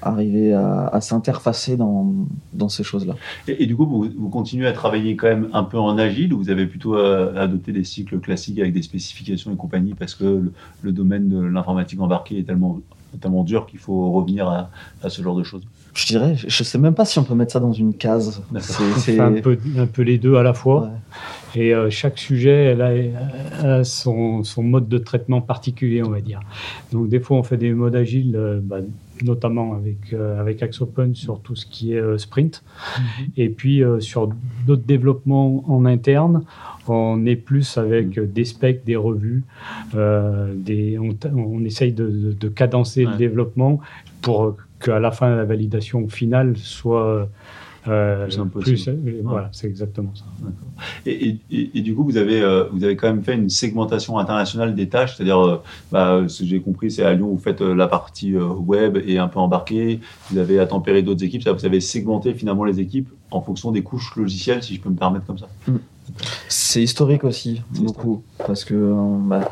[0.00, 3.16] arriver à, s'interfacer dans, ces choses-là.
[3.48, 6.50] Et, du coup, vous, continuez à travailler quand même un peu en agile ou vous
[6.50, 10.52] avez plutôt euh, adopté des cycles classiques avec des spécifications et compagnie parce que
[10.82, 12.80] le, domaine de l'informatique embarquée est tellement,
[13.20, 15.64] tellement dur qu'il faut revenir à ce genre de choses?
[15.98, 18.40] Je dirais, je sais même pas si on peut mettre ça dans une case.
[18.60, 20.82] C'est- un peu, un peu les deux à la fois.
[20.82, 21.60] Ouais.
[21.60, 23.16] Et euh, chaque sujet elle a, elle
[23.64, 26.38] a son, son mode de traitement particulier, on va dire.
[26.92, 28.76] Donc des fois, on fait des modes agiles, euh, bah,
[29.24, 32.62] notamment avec, euh, avec Axopen sur tout ce qui est euh, sprint.
[33.36, 34.28] Et puis euh, sur
[34.68, 36.44] d'autres développements en interne,
[36.86, 39.42] on est plus avec euh, des specs, des revues.
[39.96, 43.10] euh, des, on, essaye de, de- de cadencer Ouais.
[43.12, 43.80] le développement
[44.22, 47.04] pour qu'à la fin, la validation finale soit...
[47.88, 48.26] euh,
[48.60, 50.24] Plus euh, Voilà, c'est exactement ça.
[51.06, 53.48] Et, et- et- et du coup, vous avez, euh, vous avez quand même fait une
[53.48, 57.38] segmentation internationale des tâches, c'est-à-dire, euh, bah, ce que j'ai compris, c'est à Lyon, vous
[57.38, 60.00] faites euh, la partie euh, web et un peu embarqué,
[60.30, 63.70] vous avez à tempérer d'autres équipes, ça, vous avez segmenté finalement les équipes en fonction
[63.72, 65.48] des couches logicielles, si je peux me permettre comme ça.
[66.48, 68.22] C'est historique aussi, beaucoup.
[68.46, 69.50] Parce que euh, bah,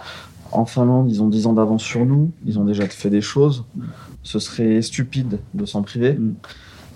[0.53, 3.65] en Finlande, ils ont 10 ans d'avance sur nous, ils ont déjà fait des choses.
[4.23, 6.15] Ce serait stupide de s'en priver.
[6.15, 6.35] Mm.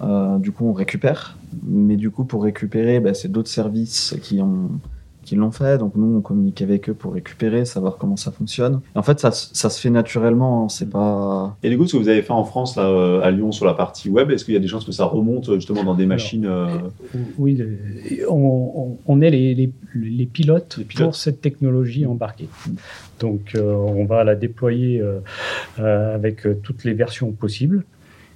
[0.03, 1.37] Euh, du coup, on récupère.
[1.65, 4.71] Mais du coup, pour récupérer, bah, c'est d'autres services qui ont
[5.31, 5.79] qui l'ont fait.
[5.79, 8.81] Donc nous, on communique avec eux pour récupérer, savoir comment ça fonctionne.
[8.95, 10.65] Et en fait, ça, se- ça se fait naturellement.
[10.65, 10.69] hein.
[10.69, 11.57] C'est pas.
[11.63, 13.65] Et du coup, ce que vous avez fait en France, là, euh, à Lyon, sur
[13.65, 15.95] la partie web, est-ce qu'il y a des chances que ça remonte euh, justement dans
[15.95, 16.67] des machines euh,
[17.39, 17.61] Oui,
[18.29, 21.07] on, est les, les- les pilotes Les pilotes.
[21.09, 22.49] pour cette technologie embarquée.
[23.21, 25.19] Donc, euh, on va la déployer euh,
[25.79, 27.85] euh, avec toutes les versions possibles.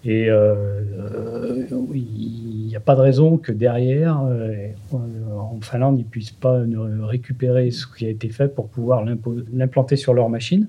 [0.04, 0.54] Et euh,
[0.98, 4.20] euh, il n'y a pas de raison que derrière,
[4.92, 6.62] en Finlande, ils ne puissent pas
[7.02, 9.04] récupérer ce qui a été fait pour pouvoir
[9.52, 10.66] l'implanter sur leur machine.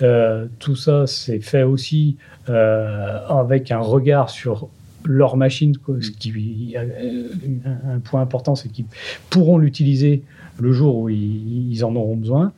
[0.00, 2.16] Euh, tout ça, c'est fait aussi
[2.46, 4.68] avec un regard sur
[5.04, 5.74] leur machine.
[6.00, 7.28] Ce qui, euh,
[7.64, 8.86] un, point important, c'est qu'ils
[9.30, 10.22] pourront l'utiliser
[10.58, 12.52] le jour où ils en auront besoin.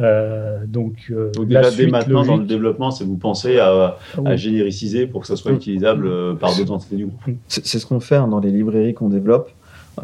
[0.00, 3.58] Euh, donc, euh, Donc la déjà, dès suite maintenant, dans le développement, c'est vous pensez
[3.58, 4.24] à, Oui.
[4.30, 7.36] à génériciser pour que ça soit utilisable euh, par d'autres entités du groupe.
[7.48, 9.50] C'est ce qu'on fait hein, dans les librairies qu'on développe.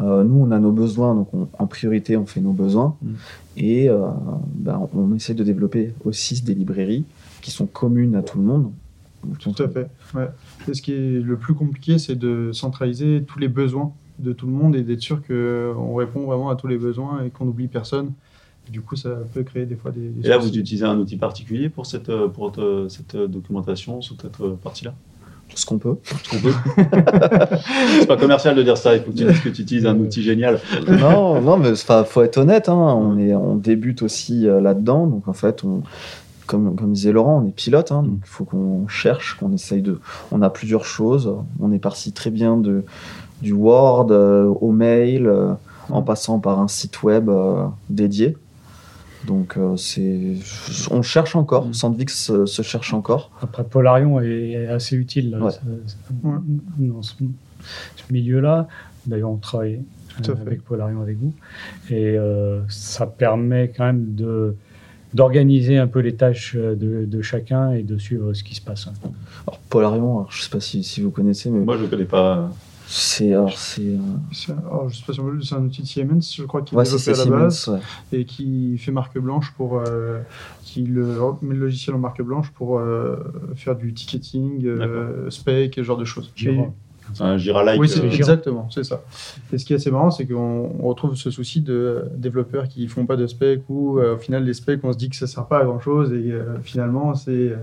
[0.01, 2.95] Euh, nous, on a nos besoins, donc on- en priorité, on fait nos besoins.
[3.03, 3.11] Mm.
[3.57, 4.07] Et euh,
[4.55, 7.05] ben, on essaie de développer aussi des librairies
[7.41, 8.71] qui sont communes à tout le monde.
[9.39, 9.87] Tout à fait.
[10.15, 10.27] Ouais.
[10.67, 14.47] Et ce qui est le plus compliqué, c'est de centraliser tous les besoins de tout
[14.47, 17.67] le monde et d'être sûr qu'on répond vraiment à tous les besoins et qu'on n'oublie
[17.67, 18.11] personne.
[18.71, 20.09] Du coup, ça peut créer des fois des.
[20.09, 22.53] des Et là, vous utilisez un outil particulier pour cette, euh, pour
[22.89, 24.93] cette euh, documentation, sur cette euh, partie-là?
[25.55, 25.95] Ce qu'on peut.
[26.03, 26.53] Ce qu'on peut.
[27.99, 29.97] C'est pas commercial de dire ça, il faut que tu dises que tu utilises un
[29.99, 30.59] outil génial.
[30.87, 32.69] non, non, mais faut être honnête.
[32.69, 35.05] hein, on, est, on débute aussi euh, là-dedans.
[35.05, 35.83] Donc, en fait, on,
[36.47, 37.91] comme, comme disait Laurent, on est pilote.
[37.91, 39.99] hein, donc, il faut qu'on cherche, qu'on essaye de.
[40.31, 41.31] On a plusieurs choses.
[41.59, 42.83] On est parti très bien de,
[43.41, 45.53] du Word euh, au mail, euh,
[45.89, 48.37] en passant par un site web euh, dédié.
[49.27, 50.35] Donc, euh, c'est,
[50.91, 51.67] on cherche encore.
[51.67, 51.73] Mm.
[51.73, 53.31] Sandvix se, se cherche encore.
[53.41, 55.51] Après, Polarion est assez utile là, Ouais.
[55.51, 55.97] ça- ça-
[56.27, 56.37] Ouais.
[56.79, 57.13] dans ce,
[57.95, 58.67] ce milieu-là.
[59.05, 59.81] D'ailleurs, on travaille
[60.29, 61.33] euh, avec Polarion avec vous.
[61.89, 64.55] Et euh, ça permet quand même de
[65.13, 68.87] d'organiser un peu les tâches de, de chacun et de suivre ce qui se passe.
[69.45, 72.05] Alors, Polarion, alors, je sais pas si, si vous connaissez, mais Moi, je ne connais
[72.05, 72.49] pas.
[72.95, 73.97] C'est, alors, c'est, euh,
[74.31, 76.77] C'est alors, je sais pas si c'est un outil de Siemens, je crois, qui est
[76.77, 77.79] ouais, développé c'est à la base Siemens.
[78.11, 78.19] ouais.
[78.19, 79.79] et qui fait marque blanche pour.
[79.79, 80.19] euh,
[80.63, 81.03] qui le,
[81.43, 83.15] met le logiciel en marque blanche pour euh,
[83.55, 86.31] faire du ticketing, euh, spec, ce genre de choses.
[86.35, 86.65] Jira.
[87.13, 87.79] C'est un Jira-like.
[87.79, 88.15] Oui, c'est euh, Jira.
[88.15, 89.03] exactement, c'est ça.
[89.51, 92.87] Et ce qui est assez marrant, c'est qu'on on retrouve ce souci de développeurs qui
[92.87, 95.27] font pas de spec ou euh, au final les specs, on se dit que ça
[95.27, 97.55] sert pas à grand chose et euh, finalement c'est euh,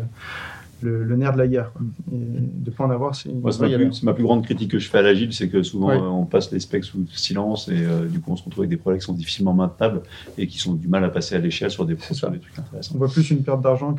[0.83, 1.73] le, le nerf de la guerre.
[1.73, 1.83] quoi.
[2.13, 4.45] Et de pas en avoir, c'est une Moi, c'est ma, plus, c'est ma plus grande
[4.45, 5.97] critique que je fais à l'agile, c'est que souvent Ouais.
[5.97, 8.71] euh, on passe les specs sous silence et euh, du coup on se retrouve avec
[8.71, 10.03] des projets qui sont difficilement maintenables
[10.39, 12.59] et qui sont du mal à passer à l'échelle sur des, C'est sur des trucs
[12.59, 12.93] intéressants.
[12.95, 13.95] On voit plus une perte d'argent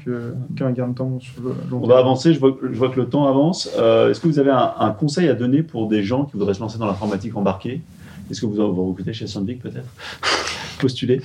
[0.56, 1.92] qu'un gain de temps sur le long On terme.
[1.92, 3.70] va avancer, je vois, je vois que le temps avance.
[3.78, 6.54] Euh, Est-ce que vous avez un, un conseil à donner pour des gens qui voudraient
[6.54, 7.82] se lancer dans l'informatique embarquée?
[8.30, 9.90] Est-ce que vous vous recrutez chez Sandvik peut-être?
[10.80, 11.22] Postuler?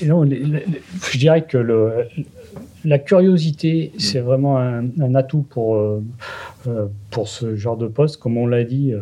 [0.00, 0.64] Et non, les- les-
[1.10, 1.92] je dirais que le,
[2.84, 6.02] la curiosité, c'est vraiment un, un atout pour, euh,
[6.66, 8.98] euh, pour ce genre de poste, comme on l'a dit, euh,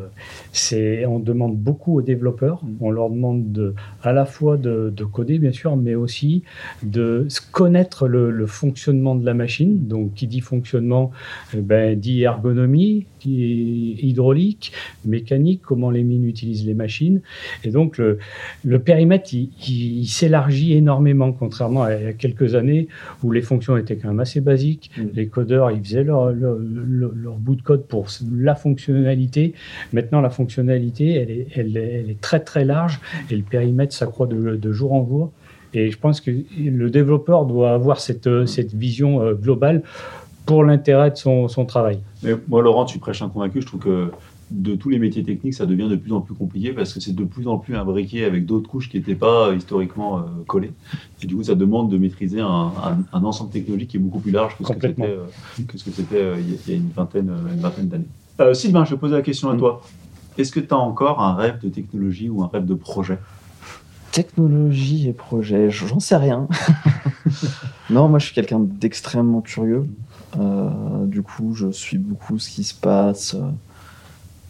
[0.52, 2.60] c'est on demande beaucoup aux développeurs.
[2.80, 6.42] On leur demande de, à la fois de, de coder, bien sûr, mais aussi
[6.82, 9.88] de connaître le, le, fonctionnement de la machine.
[9.88, 11.10] Donc, qui dit fonctionnement,
[11.56, 14.72] eh ben, dit ergonomie, hydraulique,
[15.06, 17.22] mécanique, comment les mines utilisent les machines.
[17.64, 18.18] Et donc, le,
[18.62, 22.88] le périmètre, il, il, s'élargit énormément, contrairement à, à quelques années
[23.22, 24.90] où les fonctions étaient quand même assez basiques.
[24.98, 25.02] Mmh.
[25.14, 28.01] Les codeurs, ils faisaient leur, leur, leur, leur bout de code pour
[28.32, 29.54] la fonctionnalité.
[29.92, 33.00] Maintenant, la fonctionnalité, elle est, très très large
[33.30, 35.32] et le périmètre s'accroît de, jour en jour.
[35.74, 39.82] Et je pense que le développeur doit avoir cette, cette vision euh, globale
[40.44, 41.98] pour l'intérêt de son, son, travail.
[42.22, 43.62] Mais moi, Laurent, tu prêches un convaincu.
[43.62, 44.10] Je trouve que
[44.52, 47.14] de tous les métiers techniques, ça devient de plus en plus compliqué parce que c'est
[47.14, 50.72] de plus en plus imbriqué avec d'autres couches qui n'étaient pas historiquement euh, collées.
[51.22, 52.46] Et du coup, ça demande de maîtriser un,
[52.82, 56.40] un, un ensemble technologique qui est beaucoup plus large que ce que c'était euh, euh,
[56.40, 58.06] il y a une vingtaine, une vingtaine d'années.
[58.40, 59.82] Euh, Sylvain, je vais poser la question à toi.
[60.38, 63.18] Est-ce que tu as encore un rêve de technologie ou un rêve de projet?
[64.10, 66.46] Technologie et projet, j'en sais rien.
[67.90, 69.86] non, moi je suis quelqu'un d'extrêmement curieux.
[71.06, 73.36] du coup, je suis beaucoup ce qui se passe.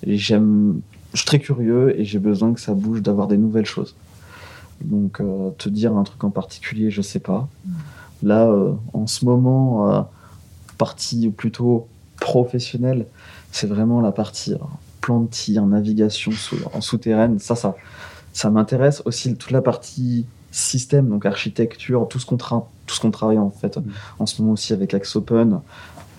[0.07, 0.81] J'aime,
[1.13, 3.95] je suis très curieux et j'ai besoin que ça bouge, d'avoir des nouvelles choses.
[4.85, 7.49] Donc, euh, te dire un truc en particulier, je sais pas.
[8.23, 10.03] Là, euh, en ce moment, euh,
[10.79, 11.87] partie plutôt
[12.21, 13.07] professionnelle,
[13.51, 14.55] c'est vraiment la partie
[15.01, 17.39] plan de tir, navigation sous, en souterraine.
[17.39, 17.77] Ça, ça,
[18.33, 23.01] ça m'intéresse aussi toute la partie système, donc architecture, tout ce qu'on tra tout ce
[23.01, 23.85] qu'on travaille en fait mmh.
[24.19, 25.61] en ce moment aussi avec Axe Open.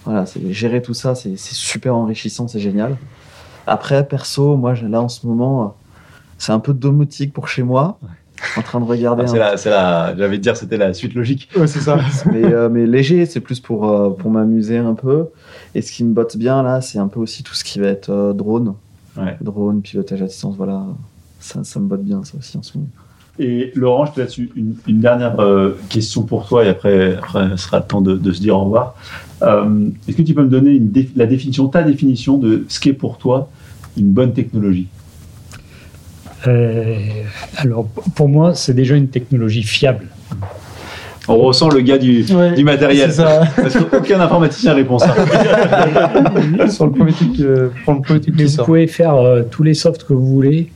[0.05, 2.97] Voilà, gérer tout ça, c'est super enrichissant, c'est génial.
[3.67, 5.75] Après, perso, moi, là, en ce moment,
[6.37, 7.99] c'est un peu domotique pour chez moi.
[8.57, 9.23] En train de regarder.
[9.39, 11.49] Ah, c'est la, la j'avais dire, c'était la suite logique.
[11.55, 11.97] Ouais, c'est ça.
[12.31, 15.27] mais, euh, mais, léger, c'est plus pour, euh, pour m'amuser un peu.
[15.75, 17.87] Et ce qui me botte bien, là, c'est un peu aussi tout ce qui va
[17.87, 18.75] être euh, drone.
[19.15, 19.37] Ouais.
[19.39, 20.83] Drone, pilotage à distance, voilà.
[21.39, 22.89] Ça, ça me botte bien, ça aussi, en ce moment.
[23.39, 27.49] Et Laurent, je te laisse une, une dernière euh, question pour toi, et après, après,
[27.51, 28.95] ce sera le temps de, de se dire au revoir.
[29.41, 32.79] Euh, Est-ce que tu peux me donner une dé la définition, ta définition de ce
[32.79, 33.49] qu'est pour toi
[33.97, 34.87] une bonne technologie?
[36.47, 36.95] Euh,
[37.57, 40.07] Alors, pour moi, c'est déjà une technologie fiable.
[41.27, 43.09] On ressent le gars du, ouais, du matériel.
[43.55, 45.15] Parce qu'aucun informaticien répond ça.
[46.69, 49.63] Sur le premier truc, euh, pour le premier truc Mais vous pouvez faire euh, tous
[49.63, 50.69] les softs que vous voulez.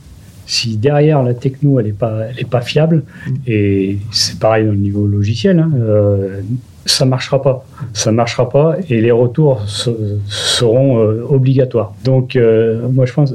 [0.48, 3.34] Si derrière la techno, elle n'est pas, elle est pas fiable, mm.
[3.46, 6.40] et c'est pareil dans le niveau logiciel, hein, euh,
[6.88, 7.66] ça marchera pas.
[7.92, 9.90] Ça marchera pas et les retours se,
[10.26, 11.94] seront euh, obligatoires.
[12.04, 13.34] Donc, euh, moi, je pense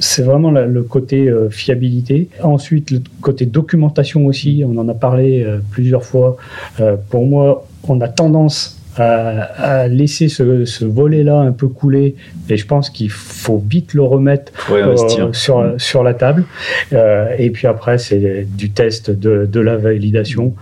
[0.00, 2.28] c'est vraiment la, le côté euh, fiabilité.
[2.42, 4.62] Ensuite, le côté documentation aussi.
[4.66, 6.36] On en a parlé euh, plusieurs fois.
[6.80, 12.16] Euh, pour moi, on a tendance à, à laisser ce, ce volet-là un peu couler.
[12.48, 14.96] Et je pense qu'il faut vite le remettre euh,
[15.32, 15.78] sur, mmh.
[15.78, 16.44] sur la table.
[16.92, 20.54] Euh, et puis après, c'est du test, de, de la validation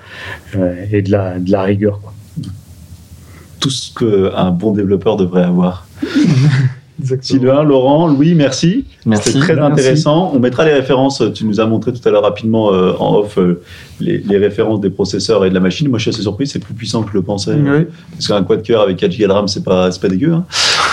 [0.57, 2.01] euh, et de la, de la rigueur.
[2.01, 2.13] Quoi.
[3.61, 5.89] Tout ce qu'un bon développeur devrait avoir.
[7.01, 7.41] Exactement.
[7.41, 8.85] Sylvain, Laurent, Louis, merci.
[9.07, 9.29] Merci.
[9.29, 9.73] C'était très merci.
[9.73, 10.33] intéressant.
[10.35, 11.23] On mettra les références.
[11.35, 13.63] Tu nous as montré tout à l'heure rapidement euh, en off euh,
[14.01, 15.89] les, les, références des processeurs et de la machine.
[15.89, 16.47] Moi, je suis assez surpris.
[16.47, 17.55] C'est plus puissant que je le pensais.
[17.55, 17.87] Oui.
[18.13, 20.33] Parce qu'un quad cœur avec 4 Go de RAM, c'est pas, pas dégueu.
[20.33, 20.45] Hein.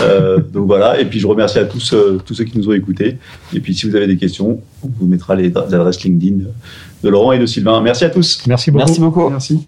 [0.02, 1.00] euh, donc voilà.
[1.00, 3.18] Et puis, je remercie à tous, euh, tous ceux qui nous ont écoutés.
[3.54, 6.44] Et puis, si vous avez des questions, on vous mettra les adresses LinkedIn
[7.04, 7.82] de Laurent et de Sylvain.
[7.82, 8.44] Merci à tous.
[8.48, 8.86] Merci beaucoup.
[8.86, 9.30] Merci beaucoup.
[9.30, 9.68] Merci.